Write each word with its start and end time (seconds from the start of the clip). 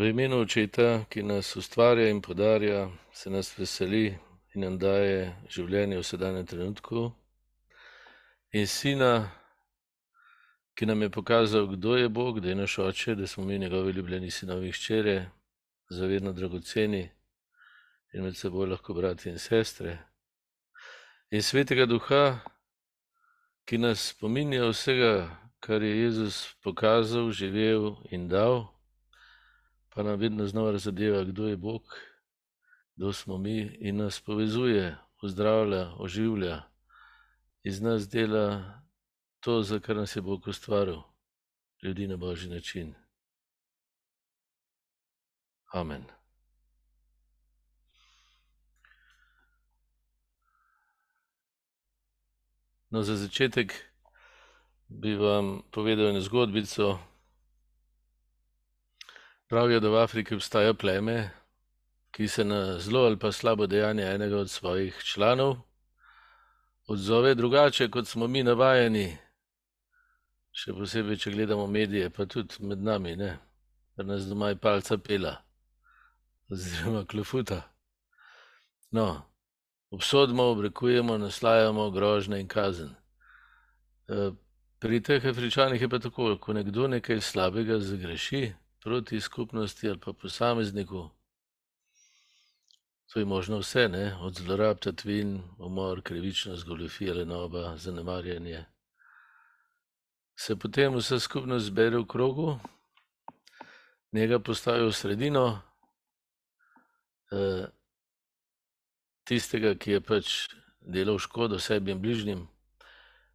V 0.00 0.08
imenu 0.08 0.40
očeta, 0.40 1.04
ki 1.12 1.22
nas 1.22 1.56
ustvarja 1.56 2.08
in 2.08 2.22
podarja, 2.22 2.88
se 3.12 3.30
nas 3.30 3.58
veseli 3.58 4.06
in 4.54 4.62
nam 4.64 4.78
daje 4.80 5.34
življenje 5.52 5.98
v 5.98 6.04
sedanjem 6.08 6.46
trenutku, 6.48 7.02
in 8.56 8.64
sina, 8.66 9.28
ki 10.72 10.88
nam 10.88 11.04
je 11.04 11.10
pokazal, 11.12 11.68
kdo 11.74 11.98
je 12.00 12.08
Bog, 12.08 12.40
da 12.40 12.48
je 12.48 12.56
naš 12.56 12.78
oče, 12.78 13.14
da 13.14 13.26
smo 13.26 13.44
mi 13.44 13.58
njegovi 13.58 13.92
ljubljeni 13.92 14.30
sinovi 14.30 14.72
ščere, 14.72 15.28
zavedno 15.92 16.32
dragoceni 16.32 17.04
in 18.14 18.24
med 18.24 18.40
seboj 18.40 18.72
lahko 18.72 18.96
brati 18.96 19.28
in 19.28 19.38
sestre. 19.38 19.98
In 21.28 21.44
svetega 21.44 21.84
duha, 21.84 22.40
ki 23.68 23.76
nas 23.76 24.08
spominja 24.16 24.64
vsega, 24.72 25.28
kar 25.60 25.82
je 25.84 25.96
Jezus 26.00 26.46
pokazal, 26.64 27.28
živel 27.36 27.98
in 28.08 28.30
dal 28.32 28.70
pa 29.94 30.02
nam 30.02 30.18
vedno 30.18 30.46
znova 30.46 30.70
razodeva, 30.72 31.24
kdo 31.24 31.48
je 31.48 31.56
Bog, 31.56 31.82
kdo 32.96 33.12
smo 33.12 33.38
mi 33.38 33.76
in 33.80 33.96
nas 33.96 34.20
povezuje, 34.20 34.96
ozdravlja, 35.22 35.94
oživlja, 35.98 36.62
iz 37.62 37.80
nas 37.80 38.08
dela 38.08 38.80
to, 39.40 39.62
za 39.62 39.78
kar 39.78 39.96
nas 39.96 40.16
je 40.16 40.22
Bog 40.22 40.46
ustvaril, 40.46 41.00
ljudi 41.82 42.08
na 42.08 42.16
božji 42.16 42.50
način. 42.50 42.94
Amen. 45.72 46.04
No, 52.90 53.02
za 53.02 53.16
začetek 53.16 53.74
bi 54.88 55.14
vam 55.14 55.62
povedal 55.70 56.08
eno 56.08 56.20
zgodbico, 56.20 56.98
Pravijo, 59.50 59.80
da 59.80 59.88
v 59.88 59.98
Afriki 59.98 60.34
obstaja 60.34 60.74
pleme, 60.74 61.30
ki 62.14 62.28
se 62.28 62.44
na 62.44 62.78
zelo 62.78 63.00
ali 63.06 63.18
pa 63.18 63.32
slabo 63.32 63.66
dejanje 63.66 64.02
enega 64.02 64.36
od 64.38 64.50
svojih 64.50 65.02
članov 65.02 65.56
odzove 66.86 67.34
drugače, 67.34 67.88
kot 67.90 68.06
smo 68.06 68.26
mi 68.26 68.42
navajeni. 68.42 69.18
Še 70.52 70.74
posebej, 70.74 71.18
če 71.18 71.32
gledamo 71.34 71.66
medije, 71.66 72.12
pa 72.14 72.28
tudi 72.30 72.62
med 72.62 72.78
nami, 72.78 73.16
ne, 73.16 73.32
ker 73.96 74.06
nas 74.06 74.28
doma 74.30 74.52
je 74.52 74.60
palca 74.62 74.98
pela, 74.98 75.34
oziroma 76.50 77.02
klofuta. 77.10 77.60
No, 78.90 79.08
obsodimo, 79.90 80.46
obrekujemo, 80.54 81.18
naslajamo 81.18 81.90
grožne 81.90 82.38
in 82.38 82.46
kazen. 82.46 82.94
E, 84.06 84.30
pri 84.78 85.02
teh 85.02 85.26
afričanih 85.26 85.82
je 85.82 85.88
pa 85.90 85.98
tako, 85.98 86.36
ko 86.38 86.54
nekdo 86.54 86.86
nekaj 86.86 87.18
slabega 87.20 87.82
zagreši, 87.82 88.52
proti 88.80 89.20
skupnosti 89.20 89.88
ali 89.88 89.98
pa 89.98 90.12
posamezniku. 90.12 91.10
To 93.12 93.18
je 93.18 93.24
možno 93.24 93.58
vse, 93.58 93.88
ne? 93.88 94.16
od 94.20 94.34
zlorab, 94.34 94.78
tatvin, 94.78 95.42
umor, 95.58 96.02
krivičnost, 96.02 96.66
goljofija, 96.66 97.14
lenoba, 97.14 97.76
zanemarjanje. 97.76 98.64
Se 100.36 100.56
potem 100.56 100.94
vse 100.94 101.20
skupno 101.20 101.58
zbere 101.58 101.98
v 101.98 102.06
krogu, 102.06 102.58
njega 104.12 104.38
postavijo 104.38 104.86
v 104.86 104.92
sredino, 104.92 105.60
eh, 107.32 107.66
tistega, 109.24 109.74
ki 109.74 109.90
je 109.90 110.00
pač 110.00 110.48
delal 110.80 111.18
škodo 111.18 111.58
sebi 111.58 111.90
in 111.90 112.00
bližnjim, 112.02 112.48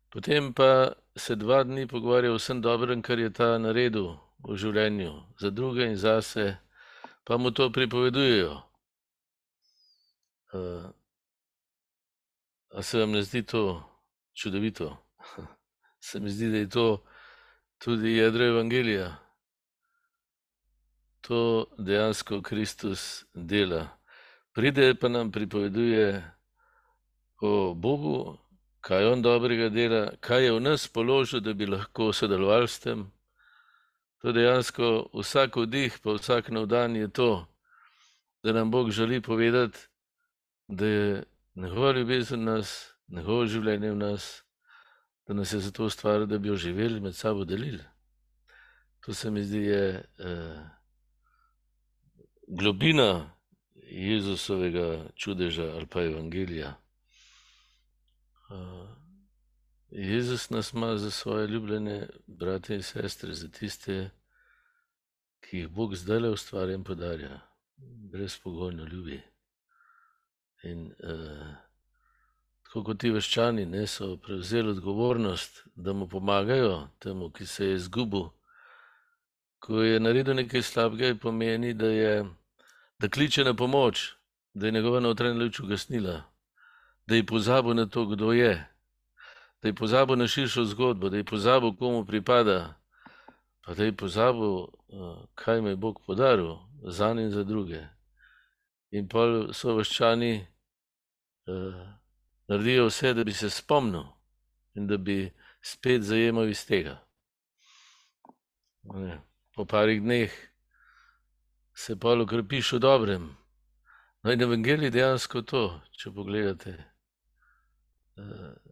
potem 0.10 0.54
pa 0.54 0.94
se 1.16 1.36
dva 1.36 1.64
dni 1.64 1.88
pogovarja 1.88 2.32
o 2.32 2.40
vsem 2.40 2.62
dobrem, 2.62 3.02
kar 3.02 3.20
je 3.20 3.30
ta 3.30 3.58
naredil, 3.58 4.16
v 4.48 4.58
življenju, 4.58 5.14
za 5.40 5.50
druge 5.50 5.88
in 5.90 5.98
zase, 5.98 6.58
pa 7.26 7.38
mu 7.38 7.52
to 7.52 7.70
pripovedujejo. 7.70 8.62
Uh, 10.56 10.86
a 12.72 12.82
se 12.82 13.00
vam 13.00 13.12
ne 13.12 13.24
zdi 13.24 13.44
to 13.44 13.84
čudovito? 14.34 14.98
Se 16.06 16.20
mi 16.20 16.30
zdi, 16.30 16.52
da 16.52 16.58
je 16.58 16.70
to 16.70 17.04
tudi 17.82 18.12
jedro 18.14 18.46
evangelija. 18.46 19.16
To 21.22 21.66
dejansko 21.78 22.42
Kristus 22.42 23.26
dela. 23.34 23.88
Pride 24.54 24.94
pa 24.96 25.10
nam 25.10 25.32
pripoveduje 25.32 26.22
o 27.42 27.74
Bogu, 27.74 28.38
kaj 28.82 29.06
on 29.06 29.22
dobrega 29.22 29.70
dela, 29.70 30.12
kaj 30.20 30.46
je 30.46 30.52
v 30.54 30.62
nas 30.62 30.88
položil, 30.88 31.40
da 31.40 31.54
bi 31.54 31.66
lahko 31.66 32.14
sodelovali 32.14 32.68
s 32.68 32.80
tem. 32.80 33.15
To 34.26 34.32
dejansko 34.34 35.10
vsak 35.14 35.54
vdih, 35.56 36.00
pa 36.02 36.16
vsak 36.18 36.50
nov 36.50 36.66
dan 36.66 36.96
je 36.98 37.06
to, 37.14 37.46
da 38.42 38.54
nam 38.58 38.72
Bog 38.72 38.90
želi 38.90 39.22
povedati, 39.22 39.78
da 40.68 40.86
je 40.86 41.24
njegova 41.56 41.92
ljubezen 41.92 42.42
v 42.42 42.46
nas, 42.46 42.90
njegovo 43.08 43.46
življenje 43.46 43.92
v 43.92 43.96
nas, 43.96 44.44
da 45.28 45.34
nas 45.38 45.54
je 45.54 45.60
zato 45.60 45.86
ustvaril, 45.86 46.26
da 46.26 46.40
bi 46.42 46.50
jo 46.50 46.56
živeli 46.56 47.00
med 47.00 47.16
sabo 47.16 47.46
delili. 47.46 47.84
To 49.06 49.14
se 49.14 49.32
mi 49.32 49.44
zdi 49.44 49.62
je 49.62 49.86
eh, 50.18 50.70
globina 52.48 53.30
Jezusovega 53.76 55.06
čudeža 55.16 55.70
ali 55.76 55.86
pa 55.86 56.02
evangelija. 56.02 56.74
Uh, 58.50 59.05
Jezus 59.98 60.50
nas 60.50 60.74
ima 60.74 60.98
za 60.98 61.12
svoje 61.12 61.48
ljubljene 61.48 62.08
brate 62.28 62.76
in 62.76 62.84
sestre, 62.84 63.34
za 63.34 63.48
tiste, 63.48 64.10
ki 65.40 65.58
jih 65.58 65.68
Bog 65.68 65.96
zdaj 65.96 66.20
le 66.20 66.30
ustvarja 66.30 66.76
in 66.76 66.84
podarja, 66.84 67.40
brezpogojno 68.12 68.84
ljubi. 68.84 69.22
In 70.64 70.86
uh, 70.86 71.48
tako 72.64 72.84
kot 72.84 73.00
ti 73.00 73.12
veščani 73.12 73.66
ne, 73.66 73.88
so 73.88 74.18
prevzeli 74.18 74.70
odgovornost, 74.70 75.64
da 75.76 75.94
mu 75.94 76.10
pomagajo, 76.10 76.90
temu, 77.00 77.32
ki 77.32 77.46
se 77.46 77.66
je 77.66 77.76
izgubil. 77.76 78.28
Ko 79.60 79.82
je 79.82 80.00
naredil 80.00 80.36
nekaj 80.36 80.62
slabega, 80.62 81.16
pomeni, 81.22 81.74
da, 81.74 81.88
je, 81.88 82.26
da 83.00 83.08
kliče 83.10 83.44
na 83.44 83.54
pomoč, 83.54 84.12
da 84.54 84.66
je 84.66 84.72
njegova 84.72 85.00
notranja 85.00 85.40
luč 85.40 85.60
ugasnila, 85.60 86.22
da 87.08 87.16
je 87.16 87.26
pozabil 87.26 87.74
na 87.74 87.86
to, 87.86 88.06
kdo 88.06 88.34
je 88.34 88.75
da 89.66 89.70
je 89.70 89.74
pozabil 89.74 90.16
na 90.16 90.28
širšo 90.28 90.64
zgodbo, 90.66 91.10
da 91.10 91.18
je 91.18 91.24
pozabil, 91.24 91.74
komu 91.76 92.06
pripada, 92.06 92.78
pa 93.66 93.74
da 93.74 93.84
je 93.84 93.98
pozabil, 93.98 94.62
eh, 94.62 95.26
kaj 95.36 95.62
mu 95.62 95.68
je 95.68 95.76
Bog 95.76 96.02
podaril 96.06 96.58
za 96.84 97.14
njim 97.14 97.26
in 97.26 97.32
za 97.32 97.44
druge. 97.44 97.82
In 98.92 99.08
pa 99.10 99.20
so 99.54 99.74
vaščani 99.76 100.46
uh, 101.48 101.74
naredijo 102.48 102.86
vse, 102.86 103.14
da 103.14 103.24
bi 103.24 103.34
se 103.34 103.50
spomnil 103.50 104.06
in 104.76 104.88
da 104.88 104.98
bi 104.98 105.34
spet 105.62 106.02
zajemal 106.02 106.50
iz 106.50 106.62
tega. 106.68 107.02
Ne, 108.84 109.18
po 109.56 109.66
parih 109.66 110.02
dneh 110.02 110.32
se 111.74 112.00
pa 112.00 112.14
ukrepiš 112.14 112.74
v 112.74 112.80
dobrem. 112.80 113.38
No, 114.24 114.32
in 114.32 114.42
evangelij 114.42 114.94
dejansko 114.94 115.42
to, 115.42 115.82
če 115.98 116.14
pogledate. 116.14 116.95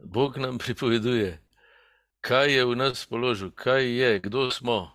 Bog 0.04 0.38
nam 0.38 0.58
pripoveduje, 0.58 1.40
kaj 2.22 2.54
je 2.56 2.66
v 2.66 2.76
nas 2.76 3.06
položil, 3.06 3.52
kaj 3.52 3.84
je, 3.84 4.20
kdo 4.20 4.52
smo, 4.52 4.92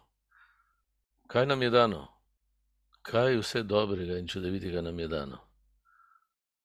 kaj 1.27 1.47
nam 1.47 1.63
je 1.63 1.71
dano, 1.71 2.09
kaj 3.03 3.37
vse 3.37 3.63
dobrega 3.63 4.19
in 4.19 4.29
čudovitega 4.29 4.81
nam 4.81 4.99
je 4.99 5.09
dano. 5.09 5.39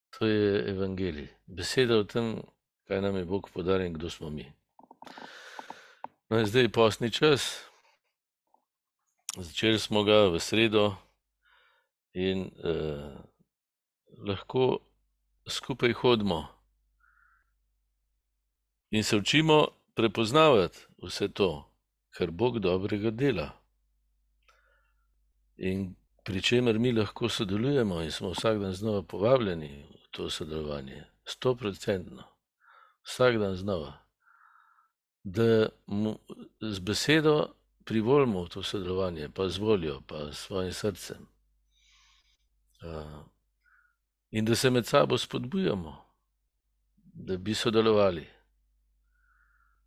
To 0.09 0.27
je 0.27 0.69
evangelij, 0.69 1.27
beseda 1.45 1.97
o 1.97 2.03
tem, 2.03 2.41
kaj 2.87 3.01
nam 3.01 3.15
je 3.15 3.25
Bog 3.25 3.49
podaril 3.53 3.87
in 3.87 3.93
kdo 3.93 4.09
smo 4.09 4.29
mi. 4.29 4.53
No, 6.29 6.45
zdaj 6.45 6.61
je 6.61 6.69
posni 6.69 7.11
čas, 7.11 7.67
začeli 9.37 9.79
smo 9.79 10.03
ga 10.03 10.27
v 10.31 10.39
sredo 10.39 10.95
in 12.13 12.47
eh, 12.63 13.17
lahko 14.27 14.79
skupaj 15.49 15.93
hodimo 15.93 16.52
in 18.93 19.03
se 19.03 19.17
učimo 19.17 19.67
prepoznavati 19.93 20.79
vse 21.03 21.27
to, 21.27 21.73
kar 22.09 22.31
Bog 22.31 22.59
dobrega 22.59 23.11
dela. 23.11 23.49
In 25.57 25.95
pri 26.23 26.41
čemer 26.41 26.79
mi 26.79 26.91
lahko 26.91 27.29
sodelujemo 27.29 28.01
in 28.01 28.11
smo 28.11 28.29
vsak 28.29 28.59
dan 28.59 28.73
znova 28.73 29.01
povabljeni 29.01 29.85
v 30.03 30.11
to 30.11 30.29
sodelovanje, 30.29 31.03
sto 31.25 31.55
procentno, 31.55 32.23
vsak 33.01 33.37
dan 33.37 33.55
znova, 33.55 33.97
da 35.23 35.69
mu 35.87 36.19
z 36.61 36.79
besedo 36.79 37.47
privolimo 37.85 38.43
v 38.43 38.49
to 38.49 38.63
sodelovanje, 38.63 39.29
pa 39.29 39.49
z 39.49 39.57
voljo, 39.57 40.01
pa 40.07 40.31
s 40.31 40.37
svojim 40.37 40.73
srcem. 40.73 41.27
In 44.31 44.45
da 44.45 44.55
se 44.55 44.69
med 44.69 44.85
sabo 44.85 45.17
spodbujamo, 45.17 45.97
da 47.13 47.37
bi 47.37 47.53
sodelovali. 47.53 48.32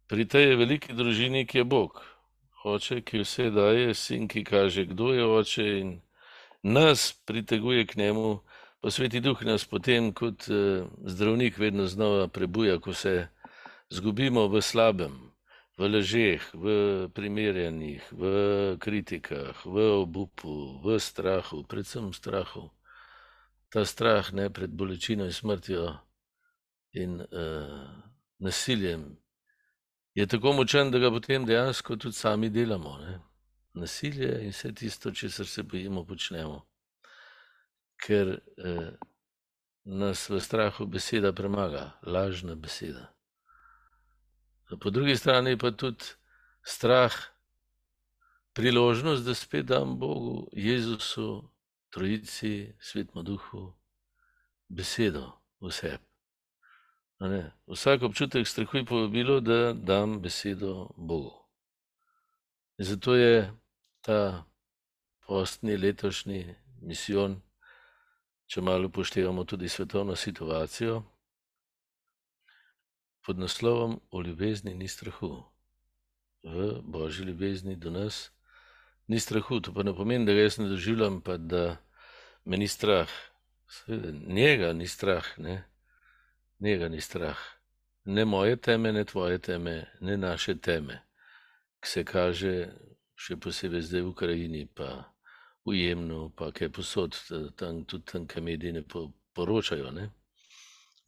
Pri 0.06 0.22
tej 0.22 0.54
veliki 0.54 0.94
družini, 0.94 1.46
ki 1.50 1.58
je 1.58 1.64
Bog, 1.66 1.98
oče, 2.62 3.00
ki 3.02 3.24
vse 3.24 3.48
daje, 3.50 3.94
sin, 3.94 4.28
ki 4.30 4.44
kaže, 4.46 4.84
kdo 4.86 5.10
je 5.10 5.24
oče 5.26 5.66
in 5.80 5.88
nas 6.62 7.10
priteguje 7.26 7.86
k 7.90 7.98
njemu, 7.98 8.38
pa 8.80 8.90
sveti 8.90 9.18
duh 9.20 9.42
nas 9.42 9.64
potem 9.66 10.12
kot 10.14 10.46
eh, 10.46 10.86
zdravnik 11.10 11.58
vedno 11.58 11.88
znova 11.90 12.28
prebuja, 12.28 12.78
ko 12.78 12.94
se 12.94 13.26
zgubimo 13.90 14.46
v 14.46 14.62
slabem, 14.62 15.18
v 15.74 15.90
ležeh, 15.90 16.46
v 16.54 16.66
primerjanjih, 17.10 18.06
v 18.14 18.22
kritikah, 18.78 19.58
v 19.66 19.90
obupu, 20.06 20.78
v 20.86 21.02
strahu, 21.02 21.66
predvsem 21.66 22.14
strahu. 22.14 22.70
Ta 23.74 23.82
strah 23.82 24.30
ne 24.30 24.50
pred 24.54 24.70
bolečino 24.70 25.26
in 25.26 25.34
smrtjo 25.34 25.98
in 26.94 27.20
uh, 27.20 27.90
nasiljem 28.38 29.18
je 30.16 30.26
tako 30.26 30.52
močen, 30.52 30.90
da 30.90 30.98
ga 30.98 31.10
potem 31.10 31.44
dejansko 31.44 31.96
tudi 31.96 32.16
sami 32.16 32.48
delamo. 32.50 32.98
Ne? 32.98 33.18
Nasilje 33.74 34.30
in 34.44 34.48
vse 34.50 34.72
tisto, 34.74 35.10
česar 35.12 35.46
se 35.46 35.62
bojimo, 35.62 36.06
počnemo. 36.08 36.62
Ker 38.00 38.28
eh, 38.56 38.96
nas 39.84 40.28
v 40.30 40.40
strahu 40.40 40.86
beseda 40.86 41.32
premaga, 41.32 41.90
lažna 42.02 42.54
beseda. 42.54 43.12
Po 44.80 44.90
drugi 44.90 45.16
strani 45.16 45.58
pa 45.58 45.70
tudi 45.70 46.04
strah, 46.64 47.12
priložnost, 48.56 49.24
da 49.24 49.34
spet 49.34 49.66
dam 49.66 49.98
Bogu, 49.98 50.48
Jezusu, 50.52 51.50
Trojici, 51.90 52.72
Svetmu 52.80 53.22
Duhu, 53.22 53.74
besedo 54.68 55.32
vse. 55.60 55.98
Vsak 57.66 58.02
občutek 58.02 58.46
strahu 58.48 58.78
je 58.78 58.84
povabilo, 58.84 59.40
da 59.40 59.72
dam 59.72 60.20
besedo 60.20 60.90
Bogu. 60.96 61.32
In 62.78 62.84
zato 62.84 63.14
je 63.14 63.52
ta 64.00 64.44
postni 65.26 65.76
letošnji 65.76 66.54
misijon, 66.82 67.40
če 68.46 68.60
malo 68.60 68.86
upoštevamo 68.86 69.44
tudi 69.44 69.68
svetovno 69.68 70.16
situacijo, 70.16 71.02
pod 73.26 73.38
naslovom 73.38 74.00
O 74.10 74.22
ljubezni 74.22 74.74
ni 74.74 74.88
strahu. 74.88 75.42
V 76.42 76.80
božji 76.82 77.24
ljubezni 77.24 77.76
do 77.76 77.90
nas 77.90 78.30
ni 79.06 79.20
strahu. 79.20 79.60
To 79.60 79.72
pa 79.74 79.82
ne 79.82 79.94
pomeni, 79.94 80.26
da 80.26 80.32
ga 80.32 80.40
jaz 80.40 80.58
ne 80.58 80.68
doživljam, 80.68 81.20
pa 81.20 81.36
da 81.36 81.76
me 82.44 82.56
ni 82.56 82.68
strah. 82.68 83.08
Seveda, 83.68 84.12
njega 84.12 84.72
ni 84.72 84.86
strah, 84.86 85.26
ne? 85.38 85.64
Njega 86.60 86.88
ni 86.88 87.00
strah. 87.00 87.38
Ne 88.04 88.24
moje 88.24 88.56
teme, 88.56 88.92
ne 88.92 89.04
tvoje 89.04 89.38
teme, 89.38 89.90
ne 90.00 90.16
naše 90.16 90.58
teme, 90.60 91.02
ki 91.80 91.88
se 91.88 92.04
kaže 92.04 92.54
še 93.16 93.36
posebej 93.36 93.82
zdaj 93.82 94.02
v 94.02 94.10
Ukrajini, 94.12 94.66
pa 94.66 95.12
v 95.66 95.74
Jemnu, 95.74 96.30
pa 96.36 96.52
kaj 96.54 96.70
posod, 96.70 97.16
tam, 97.56 97.84
tudi 97.84 98.04
tam, 98.04 98.26
kaj 98.26 98.42
mediji 98.42 98.72
ne 98.72 98.82
poročajo. 99.34 99.90
Ne? 99.90 100.10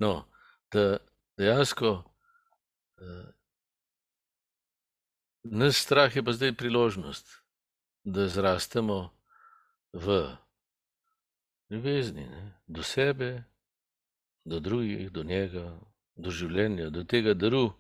No, 0.02 0.26
da 0.72 0.98
dejansko 1.38 1.90
uh, 2.02 3.28
naš 5.44 5.84
strah 5.84 6.16
je 6.16 6.24
pa 6.24 6.32
zdaj 6.32 6.56
priložnost, 6.58 7.30
da 8.04 8.28
zrastemo 8.28 9.14
v 9.92 10.36
ljubezni 11.70 12.26
ne? 12.26 12.58
do 12.66 12.82
sebe, 12.82 13.44
do 14.48 14.60
drugih, 14.60 15.10
do 15.12 15.22
njega, 15.22 15.64
do 16.16 16.30
življenja, 16.30 16.88
do 16.90 17.04
tega 17.04 17.34
daru, 17.34 17.72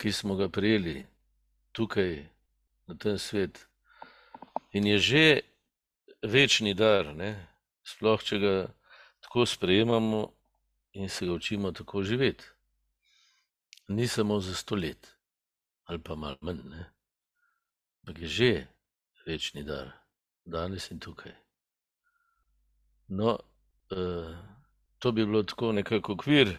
ki 0.00 0.12
smo 0.12 0.36
ga 0.38 0.48
prijeli 0.48 1.02
tukaj 1.76 2.14
na 2.88 2.94
tem 2.94 3.18
svetu. 3.18 3.66
In 4.72 4.86
je 4.86 4.98
že 4.98 5.26
večni 6.22 6.74
dar, 6.74 7.10
ne? 7.14 7.34
sploh 7.84 8.22
če 8.22 8.38
ga 8.38 8.54
tako 9.20 9.46
sprejemamo 9.46 10.22
in 10.94 11.08
se 11.08 11.26
ga 11.26 11.32
učimo 11.32 11.72
tako 11.72 12.02
živeti 12.06 12.46
ni 13.90 14.08
samo 14.08 14.40
za 14.40 14.54
sto 14.54 14.74
let, 14.74 15.16
ali 15.84 16.02
pa 16.02 16.14
malo 16.14 16.36
manj, 16.40 16.58
ampak 18.00 18.18
je 18.22 18.28
že 18.28 18.66
večni 19.26 19.64
dar, 19.64 19.90
danes 20.44 20.90
in 20.90 20.98
tukaj. 20.98 21.32
No, 23.08 23.38
uh, 23.90 24.36
to 25.00 25.12
bi 25.12 25.26
bilo 25.26 25.42
tako 25.42 25.72
nekako 25.72 26.12
okvir. 26.12 26.58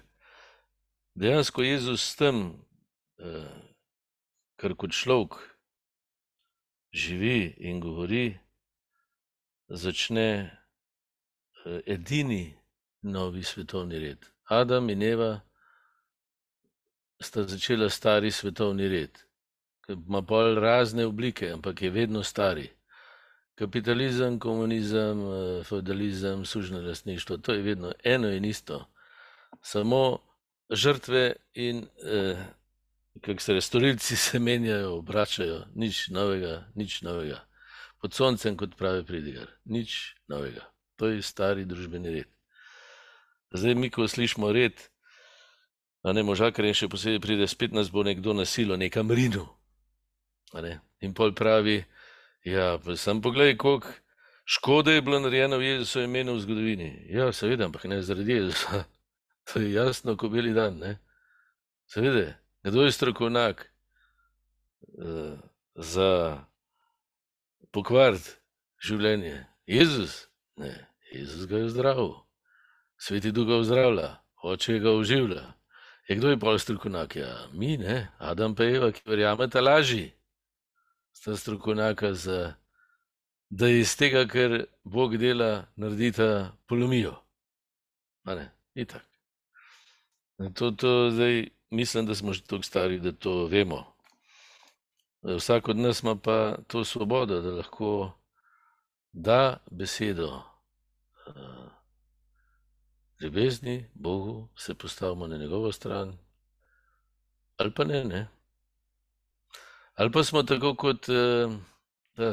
Dejansko 1.15 1.61
Jezus 1.61 2.01
s 2.09 2.15
tem, 2.15 2.39
uh, 3.21 3.45
kar 4.55 4.75
kot 4.75 4.91
človek 4.91 5.37
živi 6.93 7.55
in 7.57 7.79
govori, 7.79 8.39
začne 9.69 10.27
uh, 11.65 11.79
edini 11.85 12.57
novi 13.01 13.43
svetovni 13.43 13.99
red. 13.99 14.25
Adam 14.49 14.89
in 14.89 15.03
Eva 15.03 15.39
sta 17.21 17.43
začela 17.43 17.89
stari 17.89 18.31
svetovni 18.31 18.89
red, 18.89 19.21
ki 19.85 19.93
ima 19.93 20.21
pol 20.21 20.57
razne 20.59 21.05
oblike, 21.05 21.51
ampak 21.53 21.81
je 21.81 21.89
vedno 21.89 22.23
stari. 22.23 22.69
Kapitalizem, 23.61 24.39
komunizem, 24.41 25.21
eh, 25.21 25.63
feudalizem, 25.63 26.45
sužno 26.45 26.81
lastništvo, 26.81 27.37
to 27.37 27.53
je 27.53 27.61
vedno 27.61 27.93
eno 28.03 28.31
in 28.33 28.45
isto. 28.45 28.87
Samo 29.61 30.19
žrtve 30.69 31.35
in 31.53 31.85
eh, 32.03 32.45
kako 33.21 33.41
se 33.41 33.53
restorilci 33.53 34.15
se 34.15 34.39
menjajo, 34.39 34.95
obračajo, 34.97 35.65
nič 35.75 36.07
novega, 36.09 36.65
nič 36.75 37.01
novega. 37.01 37.45
Pod 38.01 38.13
soncem, 38.13 38.57
kot 38.57 38.73
pravi 38.77 39.05
pridigar, 39.05 39.47
nič 39.65 40.15
novega. 40.27 40.65
To 40.95 41.07
je 41.07 41.21
stari 41.21 41.65
družbeni 41.65 42.09
red. 42.09 42.29
Zdaj, 43.53 43.75
mi, 43.75 43.89
ko 43.89 44.07
slišimo 44.07 44.51
red, 44.51 44.73
A 46.01 46.13
ne 46.13 46.23
možakar 46.25 46.65
in 46.65 46.73
še 46.73 46.89
posebej 46.89 47.21
pride, 47.21 47.45
spet 47.45 47.75
nas 47.77 47.91
bo 47.93 48.01
nekdo 48.01 48.33
nasilo, 48.33 48.73
nekam 48.77 49.13
rinu. 49.13 49.45
Ne? 50.57 50.79
In 51.05 51.13
pol 51.13 51.35
pravi, 51.37 51.77
ja, 52.43 52.77
pa 52.85 52.95
sem 52.95 53.21
pogledaj, 53.21 53.57
koliko 53.57 53.87
škode 54.45 54.93
je 54.93 55.01
bilo 55.01 55.19
narejeno 55.19 55.57
v 55.57 55.63
Jezusu 55.63 56.01
imenu 56.01 56.35
v 56.35 56.39
zgodovini. 56.39 56.89
Ja, 57.09 57.31
seveda, 57.31 57.65
ampak 57.65 57.83
ne 57.83 58.01
zaradi 58.01 58.33
Jezusa. 58.33 58.83
To 59.53 59.59
je 59.59 59.73
jasno, 59.73 60.13
ko 60.17 60.29
bili 60.29 60.53
dan, 60.53 60.77
ne? 60.77 60.99
Seveda, 61.89 62.33
kdo 62.63 62.83
je 62.85 62.91
strokovnjak 62.91 63.65
uh, 64.81 65.33
za 65.75 66.37
pokvart 67.71 68.37
življenje? 68.79 69.47
Jezus? 69.65 70.27
Ne, 70.61 70.87
Jezus 71.11 71.49
ga 71.49 71.57
je 71.57 71.73
zdravil. 71.73 72.13
Sveti 73.01 73.31
duh 73.33 73.47
ga 73.49 73.63
zdravlja, 73.65 74.09
oče 74.43 74.79
ga 74.79 74.93
oživlja. 74.93 75.43
Je 76.07 76.15
kdo 76.15 76.29
je 76.29 76.39
pol 76.39 76.59
strokovnjak? 76.59 77.15
Ja, 77.15 77.33
mi, 77.53 77.77
ne, 77.81 78.11
Adam 78.19 78.55
pa 78.55 78.63
Eva, 78.63 78.91
ki 78.93 79.01
verjamete, 79.09 79.61
laži. 79.61 80.11
Sta 81.13 81.35
strokovnjaka 81.37 82.13
za, 82.13 82.53
da 83.49 83.69
iz 83.69 83.97
tega, 83.97 84.27
ker 84.27 84.65
Bog 84.83 85.17
dela, 85.17 85.65
naredita 85.75 86.57
polomijo. 86.67 87.15
Ne, 88.25 88.51
ni 88.75 88.85
tako. 88.85 89.05
To, 90.55 90.71
to 90.71 91.09
zdaj 91.11 91.49
mislim, 91.69 92.05
da 92.05 92.15
smo 92.15 92.33
že 92.33 92.43
tako 92.43 92.63
stari, 92.63 92.99
da 92.99 93.11
to 93.11 93.45
vemo. 93.45 93.93
Vsak 95.21 95.67
od 95.67 95.77
nas 95.77 96.03
ima 96.03 96.15
pa 96.15 96.57
to 96.67 96.83
svobodo, 96.83 97.41
da 97.41 97.51
lahko 97.51 98.11
da 99.13 99.57
besedo. 99.71 100.41
Uh, 101.27 101.71
ljubezni, 103.21 103.89
Bogu, 103.93 104.47
se 104.57 104.73
postavimo 104.73 105.27
na 105.27 105.37
njegovo 105.37 105.71
stran, 105.71 106.17
ali 107.57 107.73
pa 107.73 107.83
ne. 107.83 108.03
ne. 108.03 108.27
Ali 109.95 110.11
pa 110.11 110.23
smo 110.23 110.43
tako 110.43 110.75
kot 110.75 111.09
eh, 111.09 111.49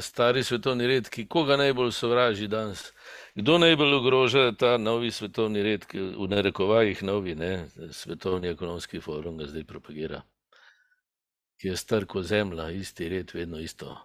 stari 0.00 0.42
svetovni 0.44 0.86
red, 0.86 1.08
ki 1.08 1.26
koga 1.26 1.56
najbolj 1.56 1.92
sovraži 1.92 2.48
danes. 2.48 2.92
Kdo 3.34 3.58
najbolj 3.58 3.94
ogroža 3.94 4.52
ta 4.52 4.76
novi 4.78 5.10
svetovni 5.10 5.62
red, 5.62 5.86
ki 5.86 6.00
v 6.00 6.28
narekovajih 6.28 7.02
novi, 7.02 7.34
ne, 7.34 7.68
svetovni 7.92 8.48
ekonomski 8.48 9.00
forum 9.00 9.38
ga 9.38 9.46
zdaj 9.46 9.64
propagira, 9.64 10.22
ki 11.60 11.68
je 11.68 11.76
star 11.76 12.06
kot 12.06 12.26
zemlja, 12.26 12.70
isti 12.70 13.08
red, 13.08 13.30
vedno 13.34 13.58
isto, 13.58 13.96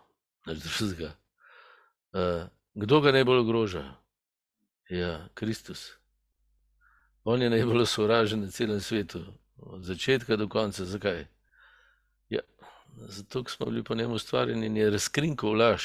nič 0.45 0.61
drugega. 0.63 1.13
Uh, 2.13 2.45
kdo 2.73 3.01
ga 3.01 3.11
najbolj 3.11 3.39
ogroža? 3.41 3.83
Ja, 4.89 5.27
Kristus. 5.33 5.93
On 7.23 7.41
je 7.41 7.49
najbolj 7.49 7.85
sovražen 7.85 8.41
na 8.41 8.51
celem 8.51 8.81
svetu, 8.81 9.23
od 9.57 9.83
začetka 9.83 10.35
do 10.35 10.49
konca. 10.49 10.85
Zakaj? 10.85 11.25
Zato 12.95 13.43
smo 13.47 13.65
bili 13.65 13.83
po 13.83 13.95
njemu 13.95 14.15
ustvarjeni 14.15 14.65
in 14.65 14.77
je 14.77 14.89
razkrinkal 14.89 15.57
laž, 15.57 15.83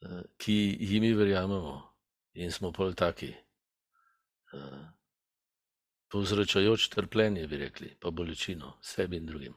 eh, 0.00 0.22
ki 0.36 0.76
jim 0.80 1.02
mi 1.02 1.14
verjamemo 1.14 1.94
in 2.34 2.52
smo 2.52 2.72
pol 2.72 2.94
taki. 2.94 3.34
Eh, 4.52 4.86
povzročajoč 6.08 6.88
trpljenje, 6.88 7.46
bi 7.46 7.56
rekli, 7.56 7.96
pa 8.00 8.10
bolečino 8.10 8.78
sebi 8.82 9.16
in 9.16 9.26
drugim. 9.26 9.54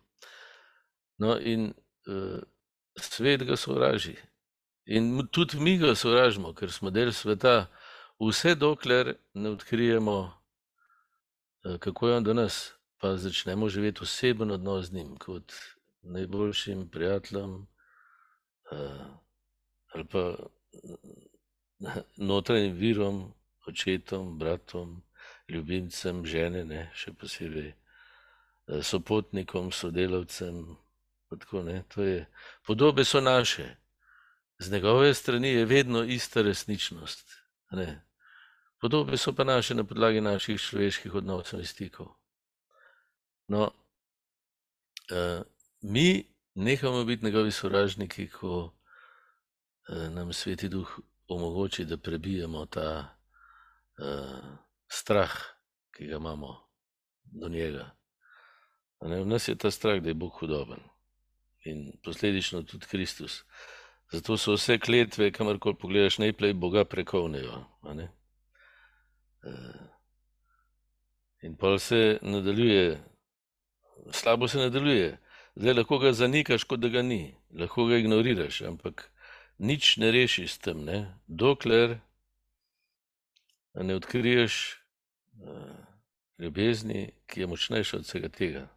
No, 1.18 1.40
in 1.40 1.74
uh, 2.08 2.40
svet 2.96 3.44
ga 3.44 3.58
sovraži 3.58 4.16
In 4.90 5.28
tudi 5.32 5.60
mi 5.60 5.78
ga 5.78 5.94
sovražimo, 5.96 6.50
ker 6.58 6.72
smo 6.74 6.90
del 6.90 7.12
sveta, 7.14 7.68
vse 8.18 8.56
dokler 8.58 9.12
ne 9.34 9.52
odkrijemo, 9.54 10.16
eh, 11.66 11.78
kako 11.78 12.08
je 12.08 12.16
on 12.16 12.24
do 12.24 12.34
nas, 12.34 12.74
pa 12.98 13.14
začnemo 13.18 13.70
živeti 13.70 14.02
oseben 14.02 14.52
odnos 14.52 14.86
z 14.86 14.94
njim, 14.94 15.12
kot 15.18 15.54
najboljšim 16.02 16.90
prijateljem 16.90 17.68
eh, 18.72 19.06
ali 19.94 20.06
pa 20.06 20.36
notranjim 22.18 22.74
virom, 22.76 23.34
očetom, 23.68 24.40
bratom, 24.40 25.04
ljubimcem, 25.48 26.26
žene, 26.26 26.66
ne, 26.66 26.90
še 26.96 27.14
posebej 27.14 27.72
eh, 27.72 28.82
sopotnikom, 28.84 29.72
sodelavcem. 29.72 30.78
Tako, 31.30 31.62
ne, 31.64 31.84
je, 31.96 32.26
podobe 32.66 33.06
so 33.06 33.22
naše, 33.22 33.76
z 34.60 34.72
njegove 34.72 35.14
strani 35.14 35.48
je 35.48 35.66
vedno 35.66 36.04
ista 36.04 36.42
resničnost. 36.42 37.36
Ne. 37.72 38.06
Podobe 38.82 39.18
so 39.18 39.34
pa 39.36 39.44
naše 39.44 39.76
na 39.76 39.84
podlagi 39.84 40.22
naših 40.22 40.62
človeških 40.62 41.16
odnosov 41.16 41.60
in 41.60 41.68
stikov. 41.68 42.08
No, 43.48 43.70
uh, 45.12 45.46
mi 45.82 46.34
nehamo 46.56 47.04
biti 47.04 47.26
njegovi 47.26 47.52
sovražniki, 47.52 48.30
ko 48.30 48.64
uh, 48.64 50.10
nam 50.14 50.34
sveti 50.34 50.70
duh 50.70 51.00
omogoči, 51.28 51.86
da 51.86 51.98
prebijemo 51.98 52.66
ta 52.66 53.16
uh, 53.98 54.40
strah, 54.88 55.32
ki 55.98 56.08
ga 56.08 56.16
imamo 56.16 56.70
do 57.24 57.50
njega. 57.50 57.96
Ne, 59.02 59.22
v 59.22 59.26
nas 59.26 59.48
je 59.48 59.56
ta 59.56 59.72
strah, 59.72 60.02
da 60.02 60.10
je 60.10 60.14
Bog 60.14 60.34
hudoben 60.40 60.80
in 61.66 61.92
posledično 62.04 62.64
tudi 62.64 62.86
Kristus. 62.86 63.44
Zato 64.12 64.38
so 64.38 64.54
vse 64.54 64.80
kletve, 64.80 65.32
kamorkoli 65.32 65.76
pogledaš, 65.76 66.18
najprej 66.18 66.54
Boga 66.54 66.86
prekovnejo. 66.86 67.66
Eh, 69.44 69.52
in 71.42 71.58
pa 71.58 71.80
se 71.80 72.20
nadaljuje, 72.22 73.04
slabo 74.12 74.48
se 74.48 74.58
nadaljuje. 74.58 75.18
Zdaj 75.56 75.74
lahko 75.74 76.00
ga 76.00 76.14
zanikaš, 76.14 76.64
kot 76.64 76.80
da 76.80 76.90
ga 76.90 77.02
ni, 77.02 77.36
lahko 77.52 77.86
ga 77.90 77.98
ignoriraš, 77.98 78.62
ampak 78.62 79.10
nič 79.58 79.98
ne 79.98 80.12
rešiš 80.12 80.54
s 80.54 80.58
tem, 80.58 80.84
ne? 80.86 81.00
dokler 81.28 82.00
ne 83.74 83.96
odkriješ 83.96 84.80
uh, 85.42 85.76
ljubezni, 86.38 87.12
ki 87.28 87.42
je 87.42 87.48
močnejša 87.48 87.98
od 87.98 88.04
vsega 88.04 88.30
tega. 88.30 88.68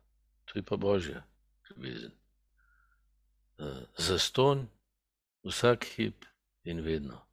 To 0.44 0.58
je 0.58 0.62
pa 0.62 0.76
božja 0.76 1.22
ljubezen. 1.70 2.12
Uh, 3.58 3.82
zaston 3.96 4.68
vsak 5.44 5.84
hip 5.84 6.24
in 6.64 6.80
vedno. 6.80 7.26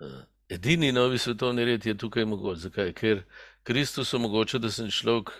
Eh, 0.00 0.24
edini 0.48 0.92
novi 0.92 1.18
svetovni 1.18 1.64
red 1.64 1.86
je 1.86 1.98
tukaj 1.98 2.24
mogoč. 2.24 2.58
Zakaj? 2.58 2.92
Ker 2.92 3.22
Kristus 3.62 4.14
omogoča, 4.14 4.58
da 4.58 4.70
sem 4.70 4.90
človek 4.90 5.30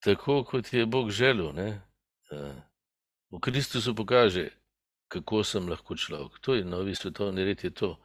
tako, 0.00 0.44
kot 0.44 0.72
je 0.72 0.86
Bog 0.86 1.10
želel. 1.10 1.52
Ne? 1.52 1.80
V 3.30 3.40
Kristusu 3.40 3.94
pokaže, 3.94 4.50
kako 5.08 5.44
sem 5.44 5.68
lahko 5.68 5.96
človek. 5.96 6.40
To 6.40 6.54
je 6.54 6.64
novi 6.64 6.94
svetovni 6.94 7.44
red, 7.44 7.64
je 7.64 7.70
to. 7.70 8.00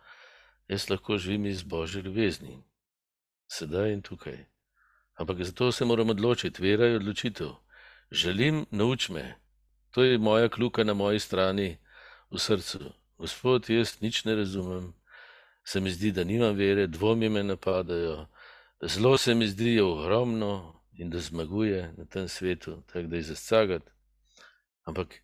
Jaz 0.68 0.90
lahko 0.90 1.18
živim 1.18 1.46
iz 1.46 1.64
Božje 1.64 2.02
ljubezni, 2.02 2.64
sedaj 3.48 3.94
in 3.94 4.02
tukaj. 4.02 4.46
Ampak 5.16 5.44
zato 5.44 5.72
se 5.72 5.86
moram 5.86 6.10
odločiti, 6.10 6.62
vera 6.62 6.86
je 6.86 6.96
odločitev. 6.96 7.56
Želim, 8.12 8.66
nauč 8.72 9.10
me. 9.10 9.36
To 9.92 10.04
je 10.04 10.18
moja 10.18 10.50
kljuka 10.50 10.84
na 10.84 10.94
moji 10.94 11.20
strani 11.20 11.78
v 12.32 12.40
srcu. 12.40 12.92
Gospod, 13.18 13.70
jaz 13.70 14.02
nič 14.02 14.26
ne 14.26 14.36
razumem, 14.36 14.94
se 15.64 15.80
mi 15.80 15.92
zdi, 15.92 16.12
da 16.12 16.24
nimam 16.24 16.56
vere, 16.56 16.88
dvomi 16.88 17.30
me 17.30 17.44
napadajo, 17.44 18.28
zelo 18.82 19.18
se 19.18 19.36
mi 19.36 19.48
zdi, 19.48 19.64
da 19.64 19.72
je 19.72 19.84
ogromno 19.84 20.84
in 20.94 21.10
da 21.10 21.20
zmaguje 21.20 21.94
na 21.98 22.06
tem 22.06 22.28
svetu, 22.28 22.84
tako 22.88 23.08
da 23.08 23.16
je 23.16 23.24
zascagati. 23.24 23.97
Ampak 24.88 25.20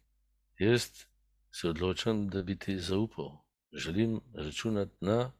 jaz 0.59 1.07
se 1.51 1.69
odločam, 1.69 2.27
da 2.29 2.43
bi 2.43 2.59
ti 2.59 2.79
zaupal. 2.79 3.37
Želim 3.71 4.21
računati 4.35 4.95
na 5.01 5.31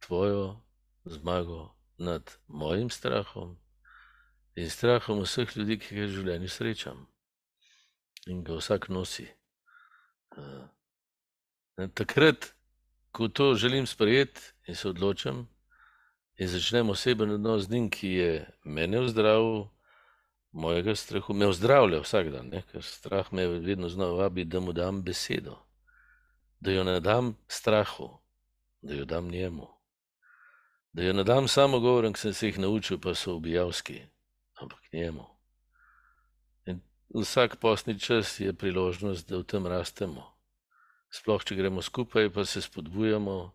tvojo 0.00 0.60
zmago 1.04 1.76
nad 1.98 2.32
mojim 2.46 2.90
strahom 2.90 3.56
in 4.54 4.70
strahom 4.70 5.20
vseh 5.20 5.56
ljudi, 5.56 5.78
ki 5.78 5.94
jih 5.94 6.08
v 6.08 6.14
življenju 6.14 6.48
srečam 6.48 7.06
in 8.26 8.40
ga 8.44 8.56
vsak 8.56 8.88
nosi. 8.88 9.28
Takrat, 11.94 12.54
ko 13.12 13.28
to 13.28 13.54
želim 13.54 13.86
sprejeti 13.86 14.40
in 14.66 14.74
se 14.74 14.88
odločam, 14.88 15.46
in 16.36 16.48
začnem 16.48 16.90
oseben 16.90 17.30
odnos 17.30 17.66
z 17.68 17.70
njim, 17.70 17.90
ki 17.90 18.08
je 18.08 18.32
mene 18.64 19.00
vzdravil, 19.04 19.68
mojega 20.56 20.94
strahu, 20.94 21.34
me 21.34 21.46
vzdravlja 21.46 22.00
vsak 22.00 22.30
dan, 22.32 22.48
ne? 22.48 22.62
ker 22.72 22.82
strah 22.82 23.32
me 23.32 23.46
vedno 23.46 23.88
znova 23.88 24.22
vabi, 24.22 24.44
da 24.44 24.60
mu 24.60 24.72
dam 24.72 25.02
besedo, 25.02 25.58
da 26.60 26.72
jo 26.72 26.84
ne 26.84 27.00
dam 27.00 27.36
strahu, 27.48 28.08
da 28.82 28.94
jo 28.94 29.04
dam 29.04 29.28
njemu. 29.28 29.68
Da 30.92 31.02
jo 31.02 31.12
ne 31.12 31.24
dam 31.24 31.48
samo 31.48 31.80
govorom, 31.80 32.12
ki 32.12 32.20
sem 32.20 32.32
se 32.34 32.46
jih 32.46 32.58
naučil, 32.58 32.98
pa 32.98 33.14
so 33.14 33.34
ubijavski, 33.36 34.00
ampak 34.54 34.80
njemu. 34.92 35.26
Vsak 37.14 37.56
postni 37.56 38.00
čas 38.00 38.40
je 38.40 38.52
priložnost, 38.52 39.28
da 39.28 39.38
v 39.38 39.44
tem 39.44 39.66
rastemo. 39.66 40.24
Sploh, 41.12 41.44
če 41.44 41.54
gremo 41.54 41.82
skupaj, 41.82 42.32
pa 42.34 42.44
se 42.44 42.62
spodbujamo, 42.62 43.52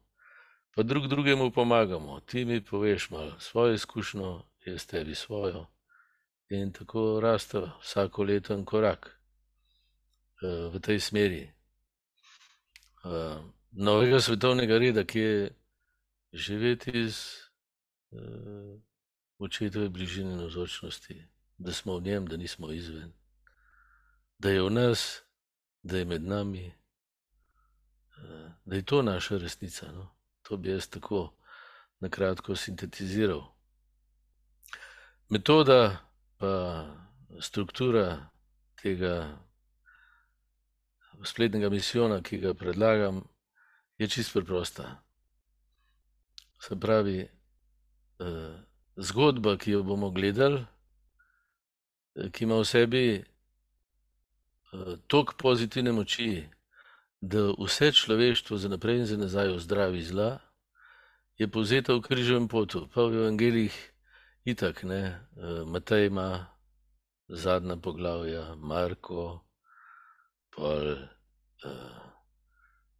pa 0.75 0.83
drug 0.83 1.07
drugemu 1.07 1.51
pomagamo. 1.51 2.19
Ti 2.19 2.45
mi 2.45 2.61
poveš 2.63 3.09
malo 3.09 3.39
svojo 3.39 3.73
izkušnjo, 3.73 4.43
jaz 4.65 4.85
tebi 4.85 5.15
svojo. 5.15 5.65
In 6.51 6.73
tako 6.75 7.19
raste 7.23 7.61
vsako 7.81 8.23
leto 8.23 8.53
en 8.53 8.65
korak 8.65 9.07
uh, 9.07 10.67
v 10.73 10.81
tej 10.83 10.99
smeri. 10.99 11.45
Uh, 13.03 13.39
novega 13.71 14.19
svetovnega 14.19 14.77
reda, 14.77 15.05
ki 15.07 15.19
je 15.19 15.55
živeti 16.33 16.91
iz 17.05 17.23
uh, 18.11 18.75
očetove 19.39 19.89
bližine 19.89 20.33
in 20.33 20.43
ozočnosti, 20.45 21.17
da 21.57 21.73
smo 21.73 21.97
v 21.97 22.03
njem, 22.03 22.27
da 22.27 22.37
nismo 22.37 22.71
izven 22.71 23.13
da 24.41 24.49
je 24.49 24.61
v 24.61 24.69
nas, 24.69 25.21
da 25.83 25.97
je 25.97 26.05
med 26.05 26.23
nami, 26.23 26.65
eh, 28.17 28.51
da 28.65 28.75
je 28.75 28.85
to 28.85 29.01
naša 29.01 29.37
resnica. 29.37 29.91
No? 29.91 30.09
To 30.41 30.57
bi 30.57 30.69
jaz 30.69 30.89
tako 30.89 31.33
na 31.99 32.09
kratko 32.09 32.55
sintetiziral. 32.55 33.43
Metoda, 35.29 35.97
pa 36.41 36.85
struktura 37.39 38.29
tega 38.81 39.37
spletnega 41.23 41.69
misijona, 41.69 42.21
ki 42.25 42.41
ga 42.41 42.53
predlagam, 42.57 43.21
je 44.01 44.07
čist 44.09 44.33
preprosta. 44.33 45.03
Se 46.61 46.79
pravi, 46.79 47.19
eh, 47.21 48.55
zgodba, 48.97 49.57
ki 49.57 49.71
jo 49.71 49.83
bomo 49.83 50.09
gledali, 50.09 50.65
eh, 52.15 52.29
ki 52.29 52.43
ima 52.43 52.55
v 52.55 52.65
sebi 52.65 53.23
toliko 55.07 55.33
pozitivne 55.37 55.91
moči, 55.91 56.47
da 57.21 57.51
vse 57.59 57.91
človeštvo 57.91 58.57
za 58.57 58.69
naprej 58.69 58.97
in 58.97 59.05
za 59.05 59.17
nazaj 59.17 59.49
ozdravi 59.55 60.01
zla, 60.01 60.39
je 61.37 61.47
povzeta 61.47 61.93
v 61.93 62.01
križovem 62.01 62.47
potu. 62.47 62.87
Pa 62.93 63.05
v 63.05 63.13
evangelijih 63.13 63.75
itak, 64.45 64.83
ne, 64.83 65.19
Matej 65.65 66.07
ima 66.07 66.47
zadnja 67.27 67.75
poglavja, 67.77 68.55
Marko, 68.55 69.39
pol 70.51 70.91
uh, 70.91 72.01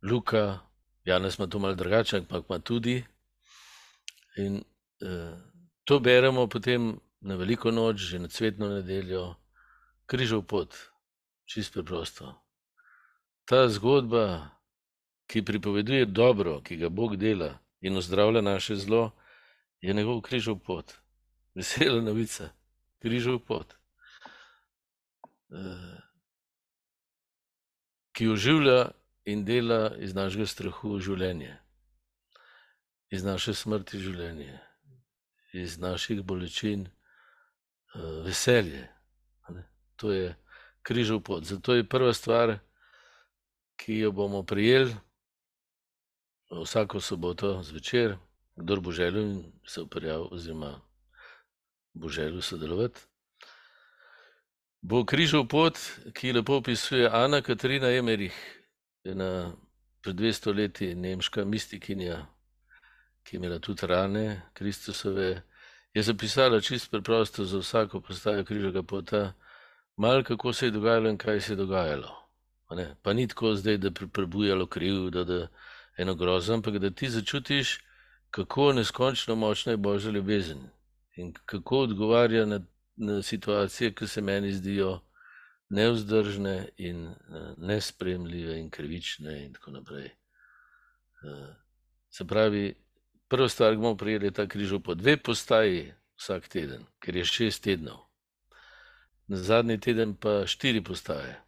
Luka, 0.02 0.60
Janes 1.06 1.40
ima 1.40 1.48
to 1.48 1.60
mal 1.60 1.76
drugače, 1.76 2.18
ampak 2.18 2.46
ima 2.50 2.60
tudi. 2.60 3.04
In 4.38 4.64
uh, 5.02 5.38
to 5.84 6.00
beremo 6.00 6.48
potem 6.48 7.00
na 7.22 7.36
veliko 7.36 7.72
noč, 7.72 7.96
že 7.96 8.20
na 8.20 8.28
cvetno 8.28 8.70
nedeljo, 8.70 9.36
križov 10.06 10.46
pot. 10.48 10.76
Čisto 11.46 11.82
preprosto. 11.82 12.36
Ta 13.46 13.68
zgodba, 13.68 14.56
ki 15.28 15.44
pripoveduje 15.44 16.06
dobro, 16.06 16.62
ki 16.64 16.78
ga 16.78 16.90
Bog 16.90 17.16
dela 17.16 17.60
in 17.82 17.98
ozdravlja 17.98 18.42
naše 18.42 18.76
zlo, 18.76 19.12
je 19.82 19.94
njegov 19.94 20.22
križov 20.22 20.60
pot. 20.64 21.01
Vesela 21.56 22.02
novica, 22.02 22.50
križov 23.00 23.40
pot, 23.46 23.74
eh, 25.52 26.00
ki 28.16 28.28
oživlja 28.28 28.92
in 29.26 29.46
dela 29.46 29.96
iz 30.00 30.14
našega 30.16 30.48
strahu 30.48 31.00
življenje, 31.00 31.58
iz 33.12 33.24
naše 33.24 33.54
smrti 33.54 34.00
življenje, 34.00 34.60
iz 35.54 35.78
naših 35.78 36.24
bolečin 36.24 36.88
eh, 36.88 38.00
veselje. 38.24 38.88
To 40.02 40.12
je 40.12 40.36
križov 40.82 41.20
pot. 41.22 41.44
Zato 41.46 41.76
je 41.76 41.86
prva 41.86 42.14
stvar, 42.14 42.56
ki 43.78 44.00
jo 44.00 44.12
bomo 44.12 44.44
prijeli, 44.44 44.96
vsako 46.52 47.02
soboto 47.02 47.64
zvečer, 47.64 48.18
kdor 48.56 48.80
bo 48.80 48.92
želel 48.92 49.44
se 49.68 49.82
uprjal 49.82 50.28
oziroma 50.32 50.80
bo 51.94 52.10
želel 52.10 52.42
sodelovati. 52.42 53.00
Bo 54.82 55.06
križal 55.06 55.48
pot, 55.48 55.78
ki 56.14 56.34
lepo 56.34 56.56
opisuje 56.56 57.10
Ana 57.12 57.42
Katarina 57.42 57.92
Emerich, 57.92 58.36
ena 59.04 59.54
pred 60.02 60.16
200 60.16 60.56
leti 60.56 60.96
nemška 60.96 61.46
mistikinja, 61.46 62.26
ki 63.24 63.36
je 63.36 63.38
imela 63.38 63.60
tudi 63.60 63.88
rane 63.88 64.42
Kristusove, 64.54 65.42
je 65.94 66.04
zapisala 66.04 66.62
čisto 66.62 66.90
preprosto 66.92 67.46
za 67.46 67.60
vsako 67.60 68.02
postajo 68.02 68.46
križega 68.46 68.84
pota, 68.84 69.34
malo 69.98 70.24
kako 70.24 70.54
se 70.54 70.66
je 70.66 70.72
dogajalo 70.72 71.10
in 71.10 71.18
kaj 71.18 71.42
se 71.42 71.54
je 71.54 71.58
dogajalo. 71.58 72.18
Pa 73.02 73.14
ni 73.14 73.28
tako 73.28 73.56
zdaj, 73.56 73.78
da 73.78 73.90
bi 73.90 74.08
prebujalo 74.08 74.66
krivdo, 74.68 75.24
da 75.24 75.48
eno 75.98 76.16
grozno, 76.16 76.54
ampak 76.54 76.78
da 76.78 76.90
ti 76.90 77.10
začutiš, 77.10 77.80
kako 78.32 78.74
neskončno 78.74 79.36
močna 79.36 79.72
je 79.72 79.78
božja 79.78 80.12
ljubezen 80.12 80.70
in 81.16 81.34
kako 81.46 81.80
odgovarja 81.80 82.46
na, 82.46 82.60
na 82.96 83.22
situacije, 83.22 83.94
ki 83.94 84.08
se 84.08 84.22
meni 84.22 84.54
zdijo 84.54 85.00
nevzdržne 85.70 86.70
in 86.78 87.08
uh, 87.08 87.16
nespremljive 87.58 88.60
in 88.60 88.70
krivične 88.70 89.46
in 89.46 89.54
tako 89.54 89.72
naprej. 89.72 90.10
Uh, 91.24 91.56
se 92.10 92.28
pravi, 92.28 92.76
prva 93.28 93.50
stvar, 93.50 93.74
ki 93.74 93.78
bomo 93.78 93.98
prijeli, 93.98 94.26
je 94.26 94.32
ta 94.32 94.48
križov 94.48 94.80
po 94.80 94.96
dve 94.96 95.18
postaji 95.18 95.94
vsak 96.20 96.48
teden, 96.48 96.86
ker 97.00 97.16
je 97.16 97.26
šest 97.26 97.64
tednov. 97.64 98.04
Na 99.28 99.38
zadnji 99.38 99.80
teden 99.80 100.16
pa 100.16 100.44
štiri 100.46 100.84
postaje. 100.84 101.40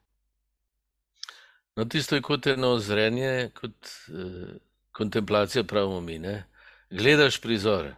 No, 1.75 1.86
tisto 1.86 2.15
je 2.15 2.22
kot 2.22 2.48
eno 2.48 2.77
zrenje, 2.79 3.50
kot 3.58 3.89
eh, 4.08 4.55
kontemplacija, 4.91 5.63
pravimo 5.63 6.01
mi. 6.01 6.20
Ne? 6.20 6.43
Gledaš 6.89 7.41
prizore, 7.41 7.96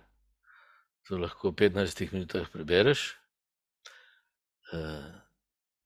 to 1.07 1.17
lahko 1.17 1.51
v 1.51 1.69
15 1.69 2.13
minutah 2.13 2.49
prebereš. 2.49 3.15
Eh, 4.73 5.11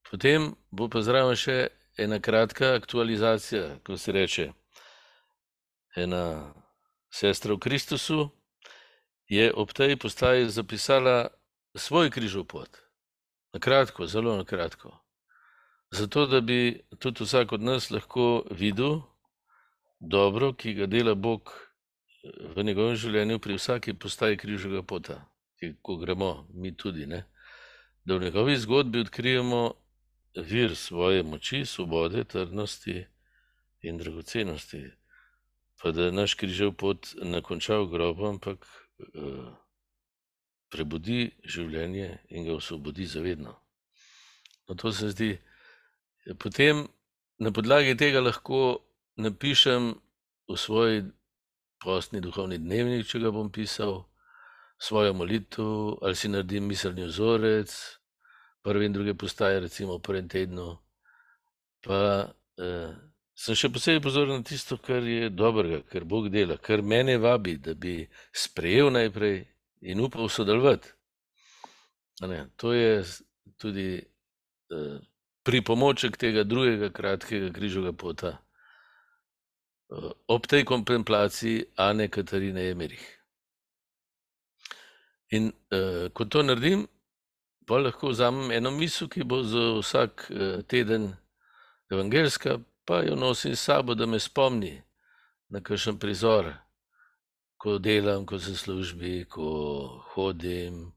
potem 0.10 0.56
bo 0.72 0.88
pa 0.88 1.02
zraven 1.04 1.36
še 1.36 1.68
ena 2.00 2.20
kratka 2.20 2.74
aktualizacija, 2.80 3.80
ko 3.84 3.98
se 3.98 4.12
reče. 4.12 4.46
Ena 5.96 6.54
sestra 7.12 7.54
v 7.54 7.60
Kristusu 7.60 8.30
je 9.28 9.52
ob 9.54 9.74
tej 9.74 9.98
postaji 10.00 10.50
zapisala 10.50 11.28
svoj 11.76 12.10
križov 12.10 12.48
pot. 12.48 12.70
Na 13.54 13.60
kratko, 13.60 14.08
zelo 14.08 14.38
na 14.38 14.46
kratko. 14.46 14.96
Zato, 15.92 16.26
da 16.26 16.42
bi 16.42 16.86
tudi 17.00 17.24
vsak 17.24 17.52
od 17.52 17.62
nas 17.62 17.90
lahko 17.90 18.46
videl 18.52 19.02
dobro, 20.00 20.54
ki 20.54 20.74
ga 20.74 20.86
dela 20.86 21.16
Bog 21.16 21.50
v 22.24 22.64
njegovem 22.64 22.96
življenju, 23.00 23.40
pri 23.40 23.56
vsaki 23.56 23.94
postaji 23.94 24.38
križnega 24.38 24.84
pota, 24.84 25.22
ko 25.82 25.96
gremo, 26.00 26.48
mi 26.54 26.72
tudi. 26.76 27.06
Ne? 27.08 27.24
Da 28.06 28.18
v 28.18 28.28
njegovi 28.28 28.58
zgodbi 28.58 29.04
odkrijemo 29.06 29.62
vir 30.36 30.76
svoje 30.76 31.24
moči, 31.24 31.66
svobode, 31.66 32.24
trdnosti 32.24 33.06
in 33.82 33.98
dragocenosti. 33.98 34.84
Pa 35.80 35.92
da 35.96 36.12
naš 36.12 36.36
križev 36.36 36.74
pot 36.76 37.14
ne 37.24 37.42
konča 37.42 37.80
v 37.80 37.88
grobu, 37.94 38.28
ampak 38.28 38.66
uh, 38.68 39.48
prebudi 40.70 41.32
življenje 41.44 42.18
in 42.30 42.48
ga 42.48 42.58
osvobodi 42.60 43.08
zavedno. 43.08 43.56
No, 44.68 44.76
to 44.76 44.92
se 44.92 45.10
zdi. 45.16 45.32
Ja, 46.28 46.36
potem 46.36 46.84
na 47.40 47.52
podlagi 47.56 47.96
tega 47.98 48.20
lahko 48.22 48.84
napišem 49.16 49.94
v 50.50 50.58
svoj 50.60 51.02
postni 51.80 52.22
duhovni 52.22 52.60
dnevnik, 52.60 53.08
če 53.08 53.24
ga 53.24 53.32
bom 53.32 53.50
pisal, 53.52 54.04
svojo 54.80 55.14
molitev, 55.14 56.00
ali 56.02 56.16
si 56.16 56.32
naredim 56.32 56.68
miselni 56.68 57.08
vzorec, 57.08 57.74
prve 58.64 58.86
in 58.86 58.94
druge 58.94 59.14
postaje, 59.14 59.60
recimo 59.60 59.98
v 59.98 60.04
prvem 60.04 60.28
tednu. 60.32 60.78
Pa 61.84 62.00
eh, 62.60 62.92
sem 63.36 63.56
še 63.56 63.72
posebej 63.72 64.04
pozoren 64.04 64.40
na 64.40 64.44
tisto, 64.48 64.78
kar 64.78 65.04
je 65.04 65.30
dobrega, 65.32 65.82
kar 65.92 66.08
Bog 66.08 66.30
dela, 66.32 66.58
kar 66.58 66.84
mene 66.84 67.18
vabi, 67.20 67.58
da 67.58 67.76
bi 67.76 68.02
sprejel 68.36 68.92
najprej 68.96 69.44
in 69.92 70.04
upal 70.04 70.32
sodelovati. 70.32 70.92
To 72.60 72.74
je 72.76 73.04
tudi 73.60 73.90
eh, 74.00 75.00
pripomoček 75.44 76.18
tega 76.20 76.44
drugega 76.44 76.92
kratkega 76.92 77.52
križovega 77.56 77.96
pota. 77.96 78.38
Eh, 80.30 80.34
ob 80.34 80.48
tej 80.48 80.66
kontemplaciji 80.66 81.66
Ane 81.76 82.08
Katarine 82.08 82.70
Emerich. 82.70 83.20
In 85.32 85.52
uh, 85.72 86.10
ko 86.14 86.26
to 86.26 86.44
naredim, 86.44 86.88
pa 87.66 87.78
lahko 87.78 88.10
vzamem 88.10 88.52
eno 88.52 88.72
misel, 88.72 89.10
ki 89.10 89.24
bo 89.24 89.44
za 89.44 89.80
vsak 89.80 90.30
uh, 90.30 90.62
teden 90.66 91.14
evangelska, 91.92 92.60
pa 92.86 93.04
jo 93.06 93.16
nosim 93.16 93.56
s 93.56 93.62
sabo, 93.62 93.94
da 93.96 94.06
me 94.06 94.20
spomni 94.20 94.82
na 95.50 95.62
kakšen 95.62 96.00
prizor, 96.00 96.54
ko 97.58 97.78
delam, 97.78 98.26
ko 98.26 98.40
sem 98.40 98.54
v 98.54 98.58
službi, 98.58 99.26
ko 99.30 99.46
hodim, 100.14 100.94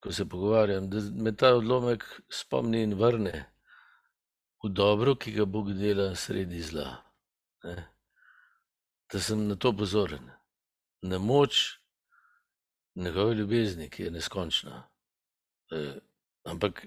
ko 0.00 0.12
se 0.12 0.24
pogovarjam, 0.24 0.88
da 0.88 1.00
me 1.12 1.36
ta 1.36 1.52
odlomek 1.56 2.04
spomni 2.32 2.82
in 2.82 2.96
vrne 2.96 3.44
v 4.64 4.72
dobro, 4.72 5.16
ki 5.16 5.32
ga 5.32 5.44
Bog 5.44 5.72
dela 5.72 6.14
sredi 6.16 6.62
zla. 6.62 7.04
Ne? 7.64 7.95
Da 9.12 9.20
sem 9.20 9.46
na 9.48 9.56
to 9.56 9.72
pozoren, 9.76 10.30
na 11.02 11.18
moč 11.18 11.78
njegove 12.94 13.34
ljubezni, 13.34 13.90
ki 13.90 14.02
je 14.02 14.10
neskončna. 14.10 14.82
E, 15.70 15.82
ampak, 16.44 16.86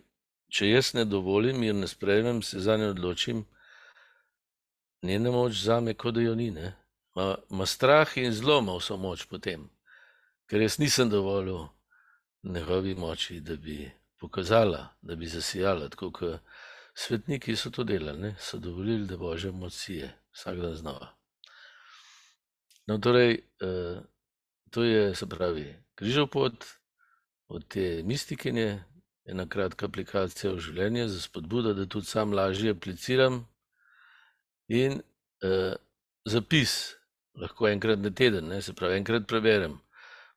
če 0.51 0.69
jaz 0.69 0.93
ne 0.93 1.05
dovolim 1.05 1.63
in 1.63 1.79
ne 1.79 1.88
sprejmem, 1.88 2.41
se 2.41 2.60
za 2.60 2.77
njo 2.77 2.89
odločim, 2.95 3.45
njena 5.01 5.32
moč 5.32 5.62
za 5.63 5.79
me, 5.79 5.93
kot 5.93 6.15
da 6.15 6.21
jo 6.21 6.36
ni. 6.36 6.51
Ma, 7.15 7.36
ma 7.49 7.65
strah 7.65 8.17
in 8.17 8.34
zelo 8.34 8.60
ima 8.60 8.75
vso 8.77 8.97
moč 8.97 9.25
potem, 9.29 9.69
ker 10.49 10.62
jaz 10.62 10.79
nisem 10.79 11.10
dovolil 11.10 11.67
njegovi 12.43 12.95
moči, 12.95 13.39
da 13.39 13.55
bi 13.55 13.91
pokazala, 14.19 14.88
da 15.01 15.15
bi 15.15 15.27
zasijala, 15.27 15.89
tako 15.89 16.12
kot 16.12 16.41
Svetniki 16.93 17.55
so 17.55 17.69
to 17.69 17.84
delali, 17.84 18.19
ne? 18.19 18.36
so 18.39 18.58
dovolili, 18.58 19.08
da 19.08 19.17
božje 19.17 19.51
moči 19.51 19.93
je 19.93 20.10
vsak 20.36 20.58
dan 20.60 20.75
znova. 20.75 21.18
No, 22.89 22.97
torej, 22.97 23.45
eh, 23.62 24.02
to 24.73 24.84
je, 24.84 25.15
se 25.15 25.28
pravi, 25.30 25.75
križal 25.95 26.28
pot 26.28 26.65
od 27.47 27.67
te 27.67 28.02
mistikinje, 28.04 28.84
ena 29.30 29.45
kratka 29.45 29.86
aplikacija 29.86 30.56
v 30.56 30.63
življenje 30.65 31.08
za 31.08 31.21
spodbudo, 31.21 31.75
da 31.78 31.86
tudi 31.86 32.10
sam 32.10 32.34
lažje 32.34 32.73
apliciram 32.73 33.43
in 34.67 34.97
eh, 35.45 35.75
zapis, 36.25 36.95
lahko 37.38 37.69
enkrat 37.69 38.02
na 38.02 38.10
teden, 38.10 38.49
ne? 38.49 38.62
se 38.62 38.73
pravi, 38.73 38.97
enkrat 38.97 39.28
preberem, 39.30 39.78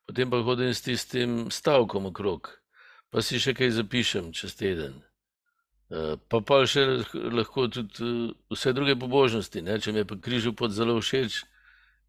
potem 0.04 0.28
pa 0.30 0.42
hodim 0.44 0.74
s 0.74 0.84
tistim 0.84 1.48
stavkom 1.50 2.10
okrog, 2.12 2.52
pa 3.08 3.24
si 3.24 3.40
še 3.40 3.56
kaj 3.56 3.72
zapišem 3.80 4.28
čez 4.36 4.58
teden. 4.60 5.00
Eh, 5.92 6.16
pa 6.28 6.40
pa 6.40 6.62
še 6.64 6.84
lahko 7.36 7.66
tudi 7.68 8.04
eh, 8.04 8.28
vse 8.54 8.72
druge 8.72 8.94
pobožnosti. 8.96 9.60
Ne? 9.64 9.76
Če 9.80 9.92
mi 9.92 10.00
je 10.00 10.08
pa 10.08 10.16
križal 10.16 10.54
pod 10.56 10.72
zelo 10.72 10.96
všeč, 11.00 11.42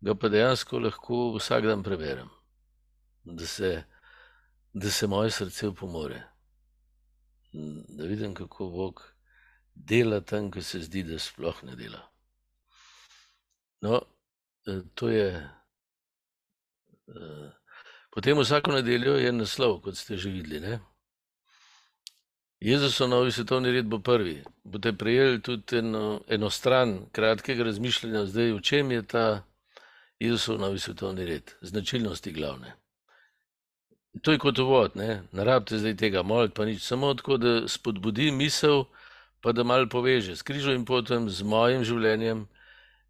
ga 0.03 0.15
pa 0.19 0.29
dejansko 0.29 0.79
lahko 0.79 1.17
vsak 1.37 1.63
dan 1.63 1.83
preberem, 1.83 2.29
da 3.23 3.47
se, 3.47 3.83
da 4.73 4.91
se 4.91 5.07
moje 5.07 5.31
srce 5.31 5.67
upomore. 5.67 6.23
Da 7.87 8.03
vidim, 8.03 8.33
kako 8.33 8.69
Bog 8.69 9.03
dela 9.75 10.21
tam, 10.21 10.51
ko 10.51 10.61
se 10.61 10.79
zdi, 10.79 11.03
da 11.03 11.19
sploh 11.19 11.63
ne 11.63 11.75
dela. 11.75 12.01
No, 13.81 14.01
eh, 14.67 14.81
to 14.95 15.09
je. 15.09 15.49
Potem 18.11 18.39
vsako 18.39 18.71
nedeljo 18.71 19.15
je 19.17 19.31
naslov, 19.31 19.81
kot 19.81 19.97
ste 19.97 20.17
že 20.17 20.29
videli. 20.29 20.59
Ne? 20.59 20.79
Jezusov 22.59 23.09
novi 23.09 23.31
svetovni 23.31 23.71
red 23.71 23.85
bo 23.85 23.99
prvi. 23.99 24.43
Boste 24.63 24.93
prejeli 24.93 25.41
tudi 25.41 25.77
eno, 25.77 26.21
eno 26.27 26.49
stran 26.49 27.09
kratkega 27.11 27.63
razmišljanja, 27.63 28.25
zdaj 28.25 28.53
v 28.53 28.61
čem 28.61 28.91
je 28.91 29.01
ta 29.03 29.25
Jezusov 30.23 30.59
novi 30.62 30.79
svetovni 30.79 31.25
red, 31.27 31.51
značilnosti 31.62 32.31
glavne. 32.31 32.73
To 34.21 34.31
je 34.31 34.39
kot 34.39 34.59
uvod, 34.59 34.95
ne, 34.95 35.23
narabite 35.31 35.79
zdaj 35.81 35.95
tega 35.99 36.23
moliti, 36.23 36.53
pa 36.55 36.65
nič, 36.69 36.83
samo 36.86 37.13
tako, 37.17 37.38
da 37.41 37.53
spodbudi 37.67 38.31
misel, 38.31 38.86
pa 39.41 39.51
da 39.51 39.65
mal 39.67 39.89
poveže 39.89 40.36
s 40.36 40.45
križovim 40.45 40.86
potem, 40.86 41.29
z 41.29 41.43
mojim 41.43 41.83
življenjem 41.83 42.45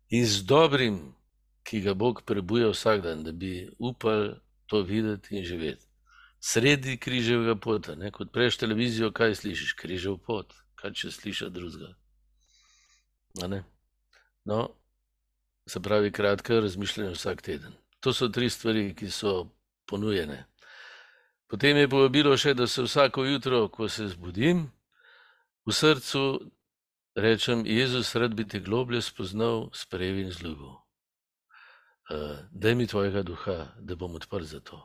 in 0.09 0.25
z 0.25 0.45
dobrim, 0.47 1.01
ki 1.63 1.83
ga 1.83 1.93
Bog 1.93 2.23
prebuja 2.25 2.71
vsak 2.71 3.03
dan, 3.03 3.23
da 3.23 3.31
bi 3.31 3.69
upal 3.79 4.39
to 4.67 4.81
videti 4.81 5.37
in 5.37 5.45
živeti 5.45 5.85
sredi 6.43 6.97
križevega 6.97 7.55
pota. 7.55 7.95
Ne? 7.95 8.11
Kot 8.11 8.31
prejš 8.33 8.57
televizijo, 8.57 9.11
kaj 9.15 9.35
slišiš? 9.39 9.75
Križev 9.79 10.17
pot, 10.25 10.51
kaj 10.75 10.91
če 10.99 11.11
slišiš 11.15 11.51
drugega. 11.55 11.93
No, 14.45 14.59
se 15.67 15.79
pravi 15.79 16.11
kratka 16.11 16.59
razmišljanja 16.59 17.11
vsak 17.11 17.41
teden. 17.41 17.73
To 17.99 18.13
so 18.13 18.27
tri 18.27 18.49
stvari, 18.49 18.93
ki 18.95 19.09
so 19.11 19.49
ponujene. 19.85 20.45
Potem 21.47 21.77
je 21.77 21.89
povabilo 21.89 22.37
še, 22.37 22.53
da 22.53 22.67
se 22.67 22.83
vsako 22.83 23.25
jutro, 23.25 23.67
ko 23.69 23.87
se 23.89 24.07
zbudim, 24.07 24.65
v 25.65 25.71
srcu 25.71 26.51
rečem, 27.15 27.65
Jezus, 27.65 28.15
rad 28.15 28.35
bi 28.35 28.47
te 28.47 28.59
globlje 28.59 29.01
spoznal, 29.01 29.69
sprejel 29.73 30.25
in 30.25 30.31
zljubil. 30.31 30.73
Uh, 32.11 32.39
daj 32.51 32.75
mi 32.75 32.87
tvojega 32.87 33.23
duha, 33.23 33.75
da 33.79 33.95
bom 33.95 34.15
odprt 34.15 34.45
za 34.45 34.59
to. 34.59 34.81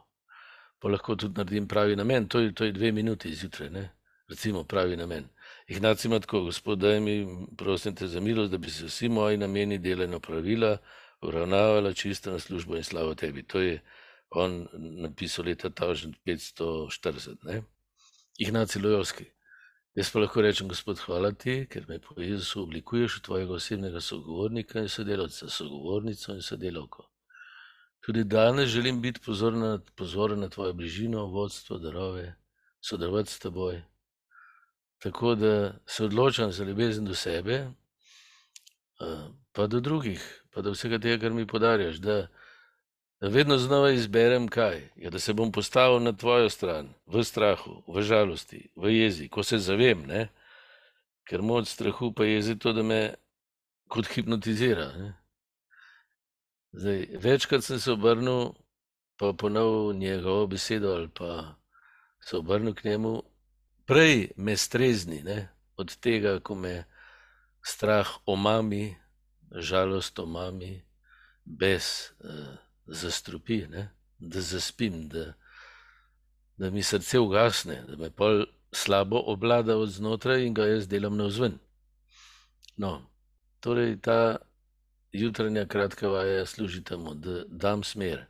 Pa 0.78 0.88
lahko 0.88 1.16
tudi 1.16 1.34
naredim 1.40 1.66
pravi 1.68 1.96
namen, 1.96 2.28
to 2.28 2.40
je, 2.40 2.52
to 2.54 2.64
je 2.64 2.72
dve 2.72 2.92
minuti 2.92 3.34
zjutraj, 3.34 3.70
ne? 3.70 3.88
Recimo 4.28 4.64
pravi 4.64 4.96
namen. 4.96 5.28
Ignac 5.66 6.04
ima 6.04 6.20
tako, 6.20 6.40
gospod, 6.40 6.78
daj 6.78 7.00
mi, 7.00 7.46
prosim 7.56 7.94
te 7.94 8.06
za 8.06 8.20
milost, 8.20 8.50
da 8.50 8.58
bi 8.58 8.70
se 8.70 8.86
vsi 8.86 9.08
moji 9.08 9.36
nameni 9.36 9.78
deleno 9.78 10.20
pravila 10.20 10.78
uravnavala 11.20 11.92
čisto 11.92 12.30
na 12.30 12.38
službo 12.38 12.76
in 12.76 12.84
slavo 12.84 13.14
tebi. 13.14 13.42
To 13.42 13.60
je 13.60 13.80
on 14.30 14.68
napisal 14.72 15.44
leta 15.44 15.70
1540. 15.70 17.62
Ignac 18.38 18.76
Lojovski. 18.76 19.24
Jaz 19.94 20.12
pa 20.12 20.18
lahko 20.20 20.42
rečem, 20.42 20.68
gospod, 20.68 20.98
hvala 20.98 21.32
ti, 21.32 21.66
ker 21.70 21.84
me 21.88 21.98
po 21.98 22.20
Jezusu 22.20 22.62
oblikuješ 22.62 23.16
v 23.18 23.22
tvojega 23.22 23.52
osebnega 23.52 24.00
sogovornika 24.00 24.80
in 24.80 24.88
sodelavca, 24.88 25.48
sogovornico 25.50 26.34
in 26.34 26.42
sodelavko. 26.42 27.08
Tudi 28.06 28.24
danes 28.24 28.68
želim 28.70 29.00
biti 29.02 29.20
pozoren, 29.20 29.80
pozoren 29.96 30.40
na 30.40 30.48
tvojo 30.48 30.72
bližino, 30.72 31.26
vodstvo, 31.26 31.78
darove, 31.78 32.34
sodelovati 32.80 33.32
s 33.32 33.38
teboj. 33.38 33.82
Tako 35.02 35.34
da 35.34 35.74
se 35.86 36.04
odločam 36.04 36.52
za 36.52 36.64
ljubezen 36.64 37.04
do 37.04 37.14
sebe, 37.14 37.66
pa 39.52 39.66
do 39.66 39.80
drugih, 39.80 40.44
pa 40.54 40.62
do 40.62 40.72
vsega 40.74 40.98
tega, 40.98 41.20
kar 41.22 41.32
mi 41.32 41.46
podarjaš. 41.46 41.96
Da, 41.96 42.26
da 43.20 43.28
vedno 43.28 43.58
znova 43.58 43.90
izberem 43.90 44.48
kaj. 44.48 44.88
Ja, 44.96 45.10
da 45.10 45.18
se 45.18 45.32
bom 45.32 45.52
postavil 45.52 46.02
na 46.02 46.12
tvojo 46.12 46.50
stran, 46.50 46.94
v 47.06 47.22
strahu, 47.24 47.82
v 47.88 48.02
žalosti, 48.02 48.68
v 48.76 48.94
jezi, 48.94 49.28
ko 49.28 49.42
se 49.42 49.58
zavem, 49.58 50.06
ne? 50.06 50.28
ker 51.28 51.42
moč 51.44 51.68
strahu 51.68 52.08
pa 52.16 52.24
jezi 52.24 52.56
to, 52.56 52.72
da 52.72 52.82
me 52.82 53.14
kot 53.92 54.08
hipnotizira. 54.14 54.86
Ne? 54.96 55.08
Zdaj, 56.72 57.06
večkrat 57.20 57.64
sem 57.64 57.80
se 57.80 57.92
obrnil, 57.92 58.54
pa 59.20 59.32
ponovil 59.32 59.98
njegovo 59.98 60.46
besedo 60.46 60.94
ali 60.94 61.08
pa 61.08 61.54
se 62.24 62.36
obrnil 62.36 62.74
k 62.74 62.84
njemu, 62.84 63.22
prej 63.88 64.30
me 64.36 64.56
strezni 64.56 65.22
ne? 65.24 65.48
od 65.78 65.94
tega, 65.96 66.38
ko 66.44 66.54
me 66.54 66.84
strah 67.64 68.08
omami, 68.26 68.96
žalost 69.54 70.18
omami, 70.18 70.82
bes. 71.44 72.12
Uh, 72.20 72.58
zastrupi, 72.88 73.66
ne? 73.68 73.90
da 74.18 74.40
zaspim, 74.40 75.08
da, 75.08 75.32
da 76.56 76.70
mi 76.70 76.82
srce 76.82 77.18
ugasne, 77.18 77.84
da 77.88 77.96
me 77.96 78.10
pol 78.10 78.44
slabo 78.72 79.22
oblada 79.26 79.76
od 79.76 79.88
znotraj 79.88 80.46
in 80.46 80.54
ga 80.54 80.66
jaz 80.66 80.88
delam 80.88 81.16
na 81.16 81.24
vzven. 81.24 81.58
No, 82.76 83.10
torej 83.60 84.00
ta 84.00 84.36
jutranja 85.12 85.66
kratka 85.66 86.08
vaja 86.08 86.46
služi 86.46 86.84
temu, 86.84 87.14
da 87.14 87.44
dam 87.48 87.84
smer. 87.84 88.26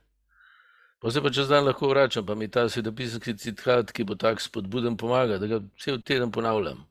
Pa 0.99 1.11
se 1.11 1.21
pa 1.21 1.29
čez 1.31 1.47
dan 1.47 1.65
lahko 1.65 1.87
vračam, 1.87 2.25
pa 2.25 2.35
mi 2.35 2.49
ta 2.51 2.67
svedopisanski 2.69 3.37
citat, 3.37 3.91
ki 3.95 4.03
bo 4.03 4.15
tak 4.19 4.41
spodbuden, 4.41 4.97
pomaga, 4.97 5.37
da 5.39 5.47
ga 5.47 5.61
cel 5.79 6.01
teden 6.01 6.31
ponavljam, 6.31 6.83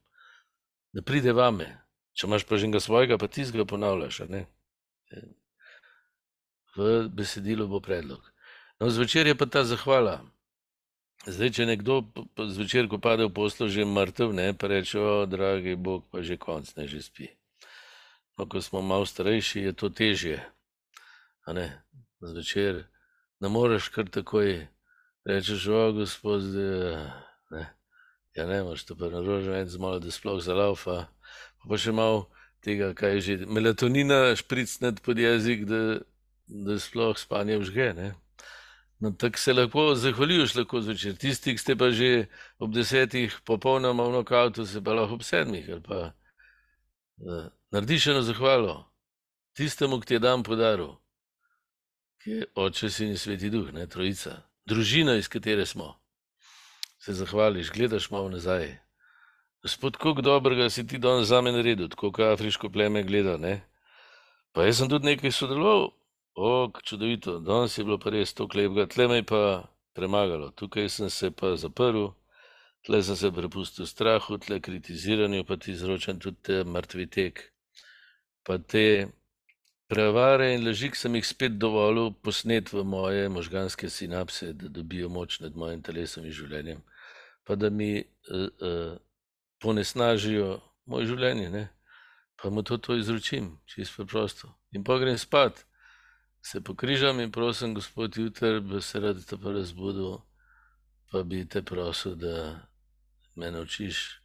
da 0.97 1.05
pride 1.05 1.33
vame. 1.37 1.68
Če 2.16 2.27
imaš 2.27 2.47
pa 2.49 2.57
že 2.57 2.71
ga 2.73 2.81
svojega, 2.81 3.18
pa 3.18 3.29
ti 3.29 3.44
ga 3.44 3.64
ponavljaš. 3.68 4.23
V 6.77 7.09
besedilu 7.12 7.68
bo 7.68 7.81
predlog. 7.81 8.25
No, 8.81 8.88
zvečer 8.90 9.27
je 9.27 9.35
pa 9.35 9.47
ta 9.47 9.64
zahvala. 9.64 10.23
Zdaj, 11.27 11.51
če 11.51 11.66
nekdo 11.66 12.01
zvečer, 12.38 12.88
ko 12.88 12.99
pade 13.03 13.27
v 13.27 13.35
poslo, 13.35 13.68
že 13.68 13.85
mrtev, 13.85 14.33
ne, 14.33 14.55
pa 14.55 14.71
reče, 14.71 14.99
o, 14.99 15.27
dragi 15.27 15.75
Bog, 15.77 16.07
pa 16.09 16.23
že 16.23 16.38
konc, 16.38 16.71
ne, 16.79 16.87
že 16.88 17.03
spi. 17.03 17.27
No, 18.38 18.47
ko 18.47 18.62
smo 18.62 18.81
malo 18.81 19.05
starejši, 19.05 19.66
je 19.68 19.73
to 19.75 19.90
težje. 19.90 20.38
Zvečer 22.23 22.87
ne 23.40 23.48
moreš 23.48 23.88
kar 23.94 24.09
takoj 24.11 24.66
rečeš, 25.29 25.66
o, 25.68 25.92
gospod, 25.92 26.42
ne, 27.53 27.64
ja 28.35 28.46
ne, 28.46 28.62
moš 28.66 28.85
to 28.88 28.96
pa 28.98 29.11
narožen 29.12 29.55
med 29.55 29.72
zmalo, 29.72 30.03
da 30.03 30.11
sploh 30.11 30.40
zalaufa, 30.42 31.07
pa, 31.61 31.68
pa 31.68 31.81
še 31.81 31.92
malo 31.92 32.27
tega, 32.64 32.94
kaj 32.96 33.18
je 33.18 33.20
že, 33.20 33.40
melatonina 33.46 34.37
špricnet 34.37 35.03
pod 35.05 35.18
jezik, 35.20 35.66
da 35.68 36.01
da 36.48 36.79
sploh 36.79 37.18
spanje 37.18 37.59
vžge. 37.59 37.92
Ne? 37.96 38.14
No, 38.98 39.12
tako 39.12 39.38
se 39.38 39.53
lahko 39.53 39.94
zahvaljuješ, 39.94 40.55
lahko 40.55 40.81
zvečer. 40.81 41.16
Tisti, 41.16 41.55
ki 41.55 41.59
ste 41.59 41.77
pa 41.77 41.90
že 41.90 42.27
ob 42.59 42.74
desetih, 42.74 43.35
popolnoma 43.44 44.09
v 44.09 44.12
nokautu, 44.18 44.66
se 44.66 44.83
pa 44.85 44.96
lahko 44.96 45.20
ob 45.20 45.22
sedmih. 45.22 45.68
Pa, 45.87 46.12
uh, 47.20 47.46
narediš 47.70 48.07
eno 48.14 48.22
zahvalo 48.22 48.88
tistemu, 49.55 50.01
ki 50.01 50.07
ti 50.07 50.14
je 50.14 50.22
dan 50.22 50.42
podaril, 50.42 50.96
je 52.29 52.47
oče, 52.55 52.91
sin 52.91 53.14
in 53.14 53.19
sveti 53.19 53.51
duh, 53.51 53.73
ne, 53.73 53.87
trojica, 53.87 54.37
družina, 54.67 55.17
iz 55.17 55.29
katere 55.29 55.67
smo. 55.67 55.95
Se 56.99 57.14
zahvališ, 57.14 57.71
gledaš 57.73 58.11
malo 58.11 58.29
nazaj. 58.29 58.77
Gospod, 59.62 59.97
kako 59.97 60.23
dobrega 60.23 60.71
si 60.71 60.87
ti 60.87 60.99
danes 60.99 61.29
za 61.29 61.41
me 61.41 61.53
naredil, 61.53 61.88
tako 61.88 62.12
kot 62.12 62.35
afriško 62.35 62.71
pleme 62.71 63.03
gleda. 63.03 63.37
Ne? 63.37 63.61
Pa 64.53 64.67
jaz 64.67 64.79
sem 64.79 64.91
tudi 64.91 65.07
nekaj 65.07 65.33
sodeloval 65.33 65.91
O, 66.41 66.71
čudovito, 66.83 67.41
danes 67.41 67.79
je 67.79 67.85
bilo 67.85 67.99
pa 67.99 68.12
res 68.14 68.31
to 68.31 68.45
klepega, 68.47 68.85
tle 68.87 69.09
me 69.11 69.17
je 69.17 69.25
pa 69.27 69.41
premagalo, 69.99 70.53
tukaj 70.55 70.87
sem 70.88 71.11
se 71.11 71.33
pa 71.35 71.57
zaprl, 71.59 72.12
tle 72.87 73.01
sem 73.03 73.17
se 73.19 73.31
prepustil 73.35 73.88
strahu, 73.91 74.38
tle 74.38 74.61
kritiziranju, 74.62 75.43
pa 75.45 75.57
ti 75.59 75.73
izročam 75.75 76.21
tudi 76.23 76.38
te 76.47 76.61
mrtvi 76.62 77.07
tek. 77.11 77.43
Pa 78.47 78.59
te 78.62 78.85
prevare 79.88 80.53
in 80.55 80.66
laži, 80.66 80.90
ki 80.92 81.01
sem 81.01 81.16
jih 81.16 81.27
spet 81.27 81.57
dovolil 81.59 82.12
posnet 82.24 82.72
v 82.72 82.85
moje 82.85 83.29
možganske 83.33 83.88
sinapse, 83.90 84.53
da 84.53 84.68
dobijo 84.68 85.09
moč 85.09 85.40
nad 85.40 85.57
mojim 85.57 85.83
telesom 85.83 86.27
in 86.29 86.35
življenjem, 86.37 86.83
pa 87.44 87.57
da 87.57 87.70
mi 87.70 87.96
uh, 88.01 88.48
uh, 88.61 88.98
ponesnažijo 89.64 90.59
moje 90.87 91.09
življenje, 91.12 91.51
ne? 91.51 91.64
pa 92.38 92.51
mu 92.51 92.62
to, 92.62 92.79
to 92.79 92.94
izročim, 92.94 93.57
čisto 93.66 94.05
preprosto. 94.05 94.53
In 94.70 94.85
pa 94.85 94.98
grem 95.01 95.18
spat 95.18 95.64
se 96.44 96.61
pokrižam 96.61 97.20
in 97.20 97.33
prosim, 97.33 97.74
gospod 97.74 98.16
Jutr, 98.16 98.61
bi 98.61 98.83
se 98.83 99.01
rad 99.01 99.24
te 99.27 99.37
pa 99.37 99.53
razbudil, 99.53 100.20
pa 101.11 101.22
bi 101.22 101.42
te 101.48 101.62
prosil, 101.62 102.14
da 102.14 102.61
me 103.35 103.51
naučiš, 103.51 104.20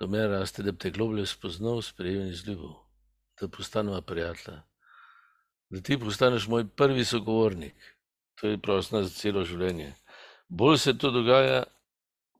da 0.00 0.06
me 0.06 0.26
raste, 0.28 0.62
da 0.62 0.72
bi 0.72 0.78
te 0.78 0.90
globlje 0.90 1.26
spoznal, 1.26 1.80
sprejel 1.82 2.26
in 2.26 2.34
izljubil, 2.34 2.74
da 3.40 3.48
postaneva 3.48 4.02
prijatelja, 4.02 4.62
da 5.70 5.80
ti 5.80 5.98
postaneš 5.98 6.48
moj 6.48 6.68
prvi 6.68 7.04
sogovornik. 7.04 7.74
To 8.40 8.48
je 8.48 8.58
prosim 8.58 9.02
za 9.02 9.10
celo 9.10 9.44
življenje. 9.44 9.94
Bolj 10.48 10.78
se 10.78 10.94
to 10.98 11.10
dogaja, 11.10 11.64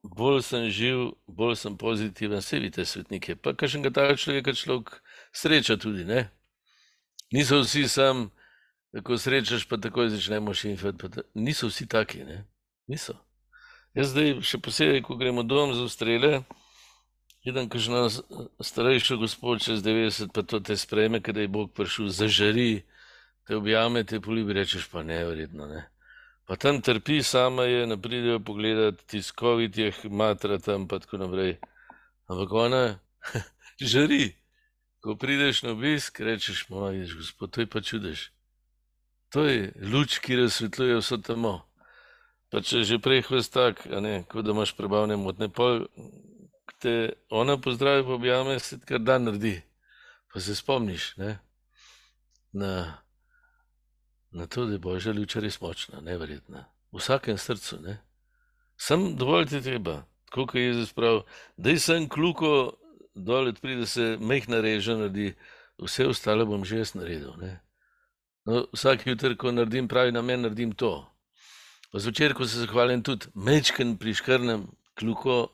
bolj 0.03 0.43
sem 0.43 0.69
živ, 0.71 1.13
bolj 1.27 1.57
sem 1.57 1.77
pozitiven, 1.77 2.39
vse 2.39 2.61
vidite 2.63 2.85
svetnike. 2.85 3.37
Pa 3.37 3.53
kakšnega 3.53 3.91
takega 3.91 4.23
človeka 4.23 4.55
človek 4.55 5.01
sreča 5.33 5.77
tudi, 5.77 6.05
ne? 6.05 6.29
Niso 7.33 7.61
vsi 7.61 7.89
sam, 7.89 8.29
Ko 9.05 9.19
srečaš, 9.21 9.67
pa 9.69 9.77
takoj 9.77 10.09
začnemo 10.09 10.55
šimfati. 10.55 11.21
Niso 11.35 11.69
vsi 11.69 11.87
taki, 11.87 12.25
ne? 12.25 12.45
niso. 12.89 13.15
Jaz 13.97 14.13
zdaj, 14.15 14.39
še 14.45 14.61
posebej, 14.65 15.03
ko 15.05 15.17
gremo 15.21 15.45
dom 15.45 15.75
za 15.77 15.85
ustrele, 15.85 16.43
vidim, 17.45 17.69
kaj 17.69 17.85
že 17.85 17.93
nas 17.93 18.19
starejši 18.65 19.19
gospod 19.21 19.61
čez 19.65 19.85
90, 19.85 20.33
pa 20.33 20.43
to 20.43 20.61
te 20.65 20.77
spreme, 20.77 21.21
kada 21.21 21.45
je 21.45 21.53
Bog 21.53 21.73
prišel, 21.77 22.09
zažari, 22.09 22.85
te 23.49 23.57
objame, 23.57 24.05
te 24.05 24.21
polibi, 24.21 24.53
rečeš 24.53 24.91
pa 24.93 25.01
neverjetno. 25.03 25.67
Ne? 25.67 25.87
Pa 26.45 26.57
tam 26.57 26.83
trpi, 26.85 27.23
sama 27.25 27.65
je, 27.65 27.87
ne 27.87 27.97
pridejo 27.97 28.41
pogledati 28.45 29.07
tiskovit, 29.07 29.79
je 29.79 29.93
matra 30.11 30.59
tam, 30.59 30.85
pa 30.89 30.99
tako 30.99 31.17
naprej. 31.17 31.57
Ampak 32.29 32.53
ona 32.53 32.83
žari. 33.93 34.35
Ko 35.01 35.17
prideš 35.17 35.63
na 35.63 35.73
obisk, 35.73 36.21
rečeš, 36.21 36.67
moj, 36.69 37.07
gospod, 37.17 37.55
to 37.55 37.65
je 37.65 37.71
pa 37.73 37.81
čudež. 37.81 38.27
To 39.33 39.47
je 39.49 39.73
luč, 39.81 40.19
ki 40.21 40.37
razsvetljuje 40.37 41.01
vse 41.01 41.21
temo. 41.25 41.55
Pa 42.53 42.61
če 42.61 42.85
že 42.85 43.01
prej 43.01 43.25
hvest 43.31 43.55
tak, 43.57 43.87
ne, 43.89 44.25
kot 44.29 44.45
da 44.45 44.53
imaš 44.53 44.77
prebavne 44.77 45.17
motne, 45.17 45.49
pol, 45.49 45.87
te 46.85 47.13
ona 47.33 47.57
pozdravi, 47.57 48.05
pa 48.05 48.17
objame, 48.17 48.61
se 48.61 48.77
kar 48.85 49.01
dan 49.01 49.25
naredi. 49.25 49.57
Pa 50.33 50.41
se 50.41 50.57
spomniš, 50.57 51.15
ne, 51.17 51.39
na, 52.53 52.73
na 54.31 54.47
to, 54.47 54.67
da 54.67 54.73
je 54.73 54.79
božja 54.79 55.13
luč 55.13 55.37
res 55.37 55.61
močna, 55.61 56.01
neverjetna. 56.01 56.67
V 56.93 57.01
vsakem 57.01 57.39
srcu, 57.39 57.81
ne. 57.83 57.99
Sem 58.79 59.17
dovolj 59.17 59.49
ti 59.51 59.61
treba, 59.63 60.03
tako 60.29 60.47
kot 60.47 60.55
je 60.55 60.67
Jezus 60.67 60.93
prav, 60.93 61.25
da 61.57 61.75
sem 61.79 62.09
kluko 62.09 62.79
dol, 63.15 63.53
pride 63.61 63.87
se 63.87 64.17
mehna 64.21 64.61
reža, 64.63 64.97
naredi, 64.97 65.33
vse 65.83 66.07
ostale 66.07 66.47
bom 66.47 66.65
že 66.65 66.79
jaz 66.79 66.95
naredil, 66.95 67.35
ne. 67.43 67.59
No, 68.47 68.65
vsak 68.73 69.07
jutr, 69.07 69.35
ko 69.37 69.53
naredim 69.53 69.89
pravi 69.89 70.13
namen, 70.13 70.47
naredim 70.47 70.73
to. 70.73 71.05
Zvečer, 71.93 72.35
ko 72.35 72.47
se 72.47 72.65
zahvalim 72.65 73.03
tudi 73.03 73.27
mečken 73.35 73.97
priškrnem 73.99 74.67
kluko, 74.95 75.49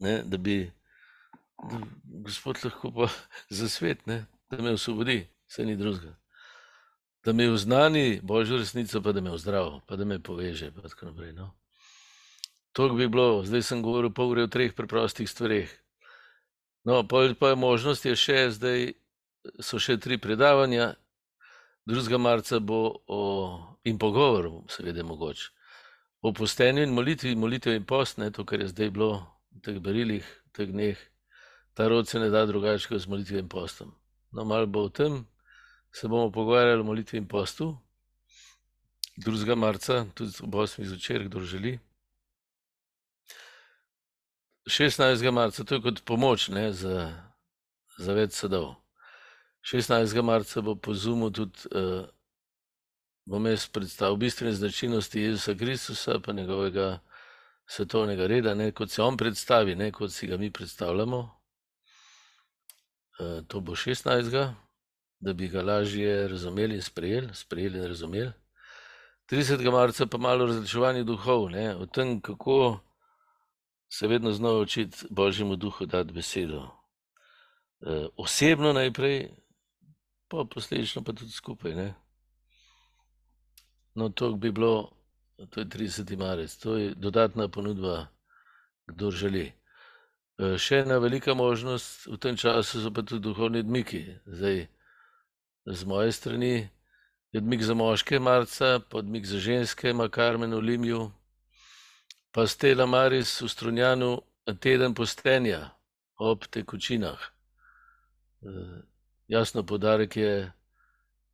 ne, 0.00 0.22
da 0.22 0.36
bi 0.36 0.70
da 1.62 1.80
gospod 2.04 2.56
lahko 2.64 2.90
pa 2.92 3.08
za 3.58 3.68
svet, 3.68 4.06
ne, 4.06 4.24
da 4.50 4.62
me 4.62 4.70
osvobodi, 4.70 5.26
vse 5.48 5.64
ni 5.64 5.76
drugega. 5.76 6.14
Da 7.24 7.32
me 7.32 7.48
vznani 7.50 8.20
božjo 8.22 8.58
resnico, 8.58 9.02
pa 9.02 9.12
da 9.12 9.20
me 9.20 9.34
vzdrav, 9.34 9.80
pa 9.86 9.96
da 9.96 10.04
me 10.04 10.22
poveže. 10.22 10.70
Tako 10.70 11.06
naprej, 11.06 11.32
no. 11.32 11.50
To 12.72 12.88
bi 12.94 13.08
bilo, 13.08 13.42
zdaj 13.44 13.62
sem 13.62 13.82
govoril 13.82 14.12
pol 14.14 14.30
ure 14.30 14.46
o 14.46 14.52
treh 14.52 14.74
preprostih 14.74 15.30
stvareh. 15.30 15.70
No, 16.84 17.02
pa, 17.08 17.26
pa 17.38 17.54
možnost 17.54 18.06
je 18.06 18.14
še, 18.16 18.50
zdaj 18.54 18.92
so 19.60 19.80
še 19.82 19.98
tri 19.98 20.18
predavanja, 20.18 20.94
2. 21.88 22.18
marca 22.18 22.60
bo 22.60 23.00
o, 23.06 23.20
in 23.84 23.98
pogovor, 23.98 24.50
seveda 24.68 25.04
mogoče, 25.04 25.50
o 26.20 26.32
postenju 26.32 26.84
in 26.84 26.92
molitvi, 26.92 27.34
molitvi 27.34 27.78
in 27.80 27.86
post, 27.88 28.18
ne, 28.18 28.30
to, 28.30 28.44
kar 28.44 28.60
je 28.60 28.68
zdaj 28.68 28.90
bilo 28.92 29.10
v 29.56 29.62
teh 29.64 29.78
berilih, 29.80 30.24
v 30.24 30.52
teh 30.56 30.68
dneh, 30.68 31.00
ta 31.74 31.88
rod 31.88 32.08
se 32.08 32.20
ne 32.20 32.28
da 32.30 32.44
drugače 32.46 32.90
kot 32.90 33.00
z 33.00 33.08
molitvijo 33.08 33.40
in 33.40 33.48
postom. 33.48 33.94
No, 34.32 34.44
malo 34.44 34.66
bo 34.66 34.84
o 34.86 34.92
tem, 34.92 35.22
se 36.00 36.08
bomo 36.08 36.32
pogovarjali 36.32 36.80
o 36.80 36.84
molitvi 36.84 37.18
in 37.18 37.26
postu, 37.28 37.76
2. 39.26 39.56
marca, 39.56 40.06
tudi 40.14 40.32
ob 40.42 40.54
8. 40.54 40.84
zvečer, 40.84 41.24
kdo 41.24 41.40
želi. 41.40 41.78
16. 44.66 45.30
marca, 45.30 45.64
to 45.64 45.74
je 45.74 45.82
kot 45.82 46.04
pomoč 46.04 46.48
ne, 46.48 46.72
za, 46.72 47.08
za 47.98 48.14
več 48.14 48.36
sadov. 48.38 48.76
16. 49.66 50.22
marca 50.22 50.62
bo 50.62 50.76
po 50.76 50.94
Zumu 50.94 51.32
tudi 51.34 51.66
uh, 51.74 52.06
bom 53.26 53.46
jaz 53.46 53.66
predstavil 53.66 54.16
bistvene 54.16 54.52
značilnosti 54.54 55.20
Jezusa 55.20 55.54
Kristusa, 55.54 56.20
pa 56.20 56.32
njegovega 56.32 57.00
svetovnega 57.66 58.26
reda, 58.26 58.54
ne, 58.54 58.70
kot 58.72 58.90
se 58.90 59.02
on 59.02 59.16
predstavi, 59.16 59.74
ne, 59.74 59.90
kot 59.92 60.12
si 60.12 60.26
ga 60.26 60.36
mi 60.36 60.52
predstavljamo. 60.52 61.18
Uh, 63.18 63.42
to 63.48 63.60
bo 63.60 63.72
16. 63.72 64.67
da 65.20 65.32
bi 65.32 65.48
ga 65.48 65.62
lažje 65.62 66.28
razumeli 66.28 66.74
in 66.74 66.82
sprejeli, 66.82 67.28
sprejeli 67.34 67.78
in 67.78 67.86
razumeli. 67.86 68.32
30. 69.30 69.70
marca 69.72 70.06
pa 70.06 70.18
malo 70.18 70.46
različevanje 70.46 71.04
duhov, 71.04 71.50
ne, 71.50 71.76
o 71.76 71.86
tem, 71.86 72.20
kako 72.20 72.80
se 73.88 74.08
vedno 74.08 74.32
znova 74.32 74.60
učiti 74.60 75.06
Božjemu 75.10 75.56
duhu 75.56 75.86
dati 75.86 76.12
besedo. 76.12 76.58
Uh, 77.80 78.06
osebno 78.16 78.72
najprej, 78.72 79.28
pa 80.28 80.44
posledično 80.50 81.04
pa 81.04 81.12
tudi 81.12 81.30
skupaj. 81.30 81.74
Ne. 81.74 81.94
No, 83.94 84.08
to 84.08 84.32
bi 84.32 84.52
bilo, 84.52 84.92
to 85.50 85.60
je 85.60 85.66
30. 85.66 86.16
marec, 86.16 86.56
to 86.56 86.76
je 86.76 86.94
dodatna 86.94 87.48
ponudba, 87.48 88.06
kdo 88.86 89.10
želi. 89.10 89.52
E, 90.38 90.58
še 90.58 90.84
ena 90.84 90.98
velika 91.02 91.34
možnost 91.34 92.06
v 92.06 92.18
tem 92.22 92.36
času 92.36 92.82
so 92.82 92.92
pa 92.94 93.02
tudi 93.02 93.24
duhovni 93.26 93.58
odmiki. 93.64 94.04
Zdaj, 94.26 94.68
z 95.72 95.84
moje 95.84 96.12
strani 96.12 96.68
je 97.32 97.38
odmik 97.38 97.62
za 97.62 97.74
moške 97.74 98.18
marca, 98.18 98.80
pa 98.90 98.98
odmik 98.98 99.26
za 99.26 99.38
ženske, 99.38 99.92
Makarmen 99.92 100.54
v 100.54 100.60
Limju, 100.60 101.10
pa 102.32 102.46
Stela 102.46 102.86
Maris 102.86 103.40
v 103.40 103.48
Strunjanu, 103.48 104.22
teden 104.60 104.94
postenja 104.94 105.70
ob 106.16 106.46
tekočinah. 106.46 107.20
E, 107.20 108.48
jasno, 109.28 109.62
podarek 109.62 110.16
je 110.16 110.52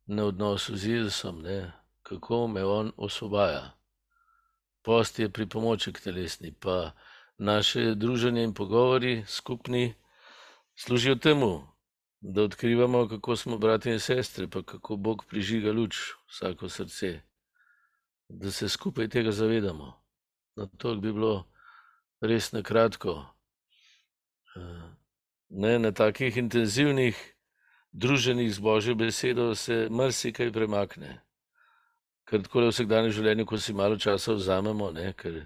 na 0.05 0.25
odnosu 0.25 0.75
z 0.75 0.87
Jezusom, 0.87 1.41
ne, 1.41 1.71
kako 2.03 2.47
me 2.47 2.65
on 2.65 2.91
osvobaja. 2.97 3.71
Post 4.83 5.19
je 5.19 5.29
pri 5.29 5.45
pomoči 5.45 5.93
k 5.93 5.99
telesni, 5.99 6.51
pa 6.51 6.91
naše 7.37 7.95
druženje 7.95 8.43
in 8.43 8.53
pogovori 8.53 9.23
skupni 9.27 9.93
služijo 10.75 11.15
temu, 11.15 11.74
da 12.25 12.43
odkrivamo, 12.43 13.07
kako 13.07 13.35
smo 13.35 13.57
brati 13.57 13.91
in 13.91 13.99
sestre, 13.99 14.47
pa 14.47 14.63
kako 14.63 14.95
Bog 14.95 15.25
prižiga 15.29 15.71
luč 15.71 15.97
vsako 16.27 16.69
srce, 16.69 17.19
da 18.29 18.51
se 18.51 18.69
skupaj 18.69 19.09
tega 19.09 19.31
zavedamo. 19.31 19.93
Na 20.55 20.67
to 20.77 20.95
bi 20.95 21.13
bilo 21.13 21.47
res 22.21 22.51
na 22.51 22.63
kratko. 22.63 23.25
Ne, 25.49 25.79
na 25.79 25.91
takih 25.91 26.37
intenzivnih 26.37 27.19
druženjih 27.91 28.55
z 28.55 28.59
Božjo 28.59 28.95
besedo 28.95 29.55
se 29.55 29.87
marsikaj 29.91 30.51
premakne 30.51 31.25
ker 32.25 32.41
tako 32.41 32.61
je 32.61 32.69
v 32.69 32.73
vsakdanjem 32.73 33.13
življenju, 33.13 33.45
ko 33.45 33.57
si 33.61 33.73
malo 33.73 33.97
časa 34.01 34.33
vzamemo, 34.33 34.89
ne, 34.91 35.13
ker 35.13 35.45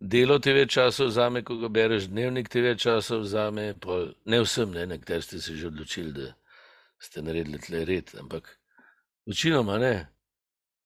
delo 0.00 0.38
ti 0.40 0.52
več 0.56 0.72
časa 0.74 1.06
vzame, 1.10 1.42
ko 1.44 1.58
ga 1.60 1.68
bereš, 1.68 2.08
dnevnik 2.08 2.48
ti 2.48 2.62
več 2.64 2.86
časa 2.86 3.20
vzame, 3.20 3.74
pol, 3.80 4.14
ne 4.24 4.40
vsem, 4.40 4.72
ne, 4.72 4.86
nekateri 4.94 5.22
ste 5.22 5.40
se 5.40 5.56
že 5.56 5.68
odločili, 5.68 6.12
da 6.12 6.32
ste 7.00 7.22
naredili 7.22 7.60
tle 7.60 7.84
red, 7.84 8.14
ampak 8.20 8.48
večinoma 9.28 9.78
ne. 9.78 10.08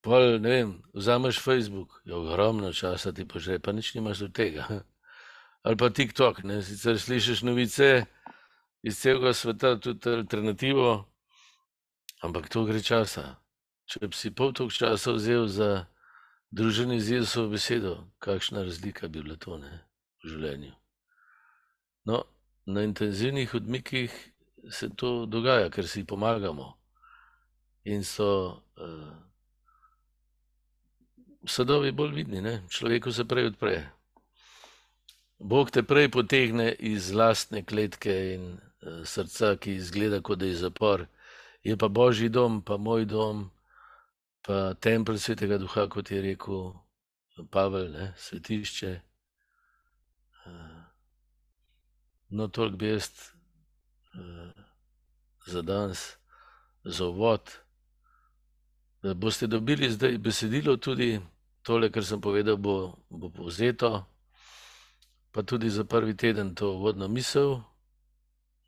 Pol, 0.05 0.40
ne 0.42 0.50
vem, 0.50 0.74
vzameš 0.92 1.38
Facebook, 1.40 2.03
je 2.05 2.14
ogromno 2.14 2.72
časa 2.72 3.12
ti 3.12 3.24
požre, 3.24 3.59
pa 3.59 3.72
nič 3.72 3.94
nimaš 3.94 4.27
od 4.29 4.35
tega. 4.35 4.66
Ali 5.64 5.77
pa 5.81 5.88
TikTok, 5.88 6.42
ne, 6.44 6.61
sicer 6.62 6.98
slišiš 7.00 7.42
novice 7.46 8.05
iz 8.85 8.98
celega 9.00 9.33
sveta, 9.33 9.79
tudi 9.81 10.11
alternativo, 10.11 11.07
ampak 12.20 12.50
to 12.53 12.66
gre 12.68 12.83
časa. 12.85 13.38
Če 13.88 14.09
bi 14.09 14.16
si 14.16 14.31
pol 14.33 14.53
toliko 14.53 14.77
časa 14.77 15.12
vzel 15.16 15.48
za 15.48 15.87
druženje 16.54 17.00
z 17.00 17.10
Jezusovo 17.10 17.48
besedo, 17.48 18.06
kakšna 18.18 18.62
razlika 18.62 19.08
bi 19.08 19.22
bila 19.22 19.36
to 19.36 19.58
ne, 19.58 19.80
v 20.22 20.28
življenju. 20.28 20.72
No, 22.06 22.22
na 22.66 22.84
intenzivnih 22.86 23.54
odmikih 23.54 24.14
se 24.70 24.88
to 24.96 25.26
dogaja, 25.26 25.70
ker 25.70 25.88
si 25.88 26.04
pomagamo 26.06 26.76
in 27.90 28.04
so 28.06 28.28
uh, 28.78 29.10
sadovi 31.46 31.90
bolj 31.92 32.14
vidni, 32.20 32.40
ne? 32.40 32.62
človeku 32.70 33.12
se 33.12 33.24
prej 33.24 33.50
odpre. 33.50 33.74
Bog 35.38 35.74
te 35.74 35.82
prej 35.82 36.08
potegne 36.14 36.70
iz 36.78 37.10
lastne 37.12 37.64
kletke 37.66 38.14
in 38.36 38.46
uh, 38.54 39.02
srca, 39.02 39.56
ki 39.58 39.74
izgleda, 39.74 40.22
kot 40.22 40.38
da 40.38 40.46
je 40.46 40.62
zapor, 40.62 41.08
je 41.66 41.76
pa 41.76 41.88
božji 41.88 42.30
dom, 42.30 42.62
pa 42.62 42.78
moj 42.78 43.10
dom 43.10 43.48
pa 44.46 44.74
tempelj 44.74 45.18
svetega 45.18 45.59
duha, 45.59 45.88
kot 45.88 46.11
je 46.11 46.20
rekel 46.22 46.72
Pavel, 47.50 47.90
ne, 47.92 48.12
svetišče. 48.16 48.90
Eh, 50.46 50.83
no, 52.28 52.48
toliko 52.48 52.76
bi 52.76 52.88
jaz 52.88 53.11
uh, 54.14 54.52
za 55.46 55.62
danes, 55.62 56.16
za 56.85 57.07
uvod. 57.07 57.50
Boste 59.16 59.46
dobili 59.46 59.90
zdaj 59.90 60.18
besedilo, 60.18 60.76
tudi 60.76 61.20
tole, 61.62 61.90
kar 61.90 62.04
sem 62.04 62.20
povedal, 62.20 62.57
bo, 62.57 62.96
bo 63.09 63.28
povzeto, 63.28 64.04
pa 65.33 65.42
tudi 65.42 65.70
za 65.70 65.85
prvi 65.85 66.16
teden 66.16 66.54
to 66.54 66.76
vodno 66.78 67.09
misel, 67.09 67.61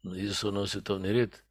Jezus 0.04 0.42
v 0.42 0.66
svetovni 0.66 1.12
red, 1.12 1.42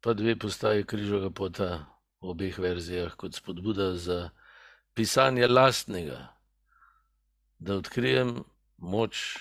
pa 0.00 0.12
dve 0.12 0.36
postaje 0.38 0.84
križovega 0.84 1.30
pota 1.30 1.99
v 2.20 2.28
obeh 2.28 2.58
verzijah 2.58 3.16
kot 3.16 3.34
spodbuda 3.34 3.94
za 3.96 4.30
pisanje 4.94 5.48
lastnega, 5.48 6.28
da 7.58 7.76
odkrijem 7.76 8.44
moč 8.76 9.38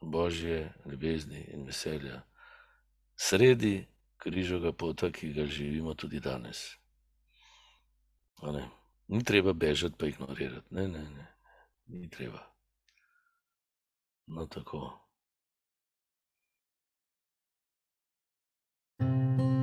Božje 0.00 0.72
ljubezni 0.84 1.40
in 1.54 1.66
veselja 1.66 2.22
sredi 3.16 3.86
križoga 4.18 4.72
pota, 4.72 5.10
ki 5.12 5.32
ga 5.32 5.46
živimo 5.46 5.94
tudi 5.94 6.20
danes. 6.20 6.76
Ni 9.08 9.24
treba 9.24 9.52
bežati, 9.52 9.96
pa 9.98 10.06
ignorirati. 10.06 10.74
Ne, 10.74 10.88
ne, 10.88 11.02
ne, 11.10 11.26
ni 11.86 12.10
treba. 12.10 12.42
No, 14.26 14.46
tako. 14.46 15.02
thank 18.98 19.40
you 19.40 19.55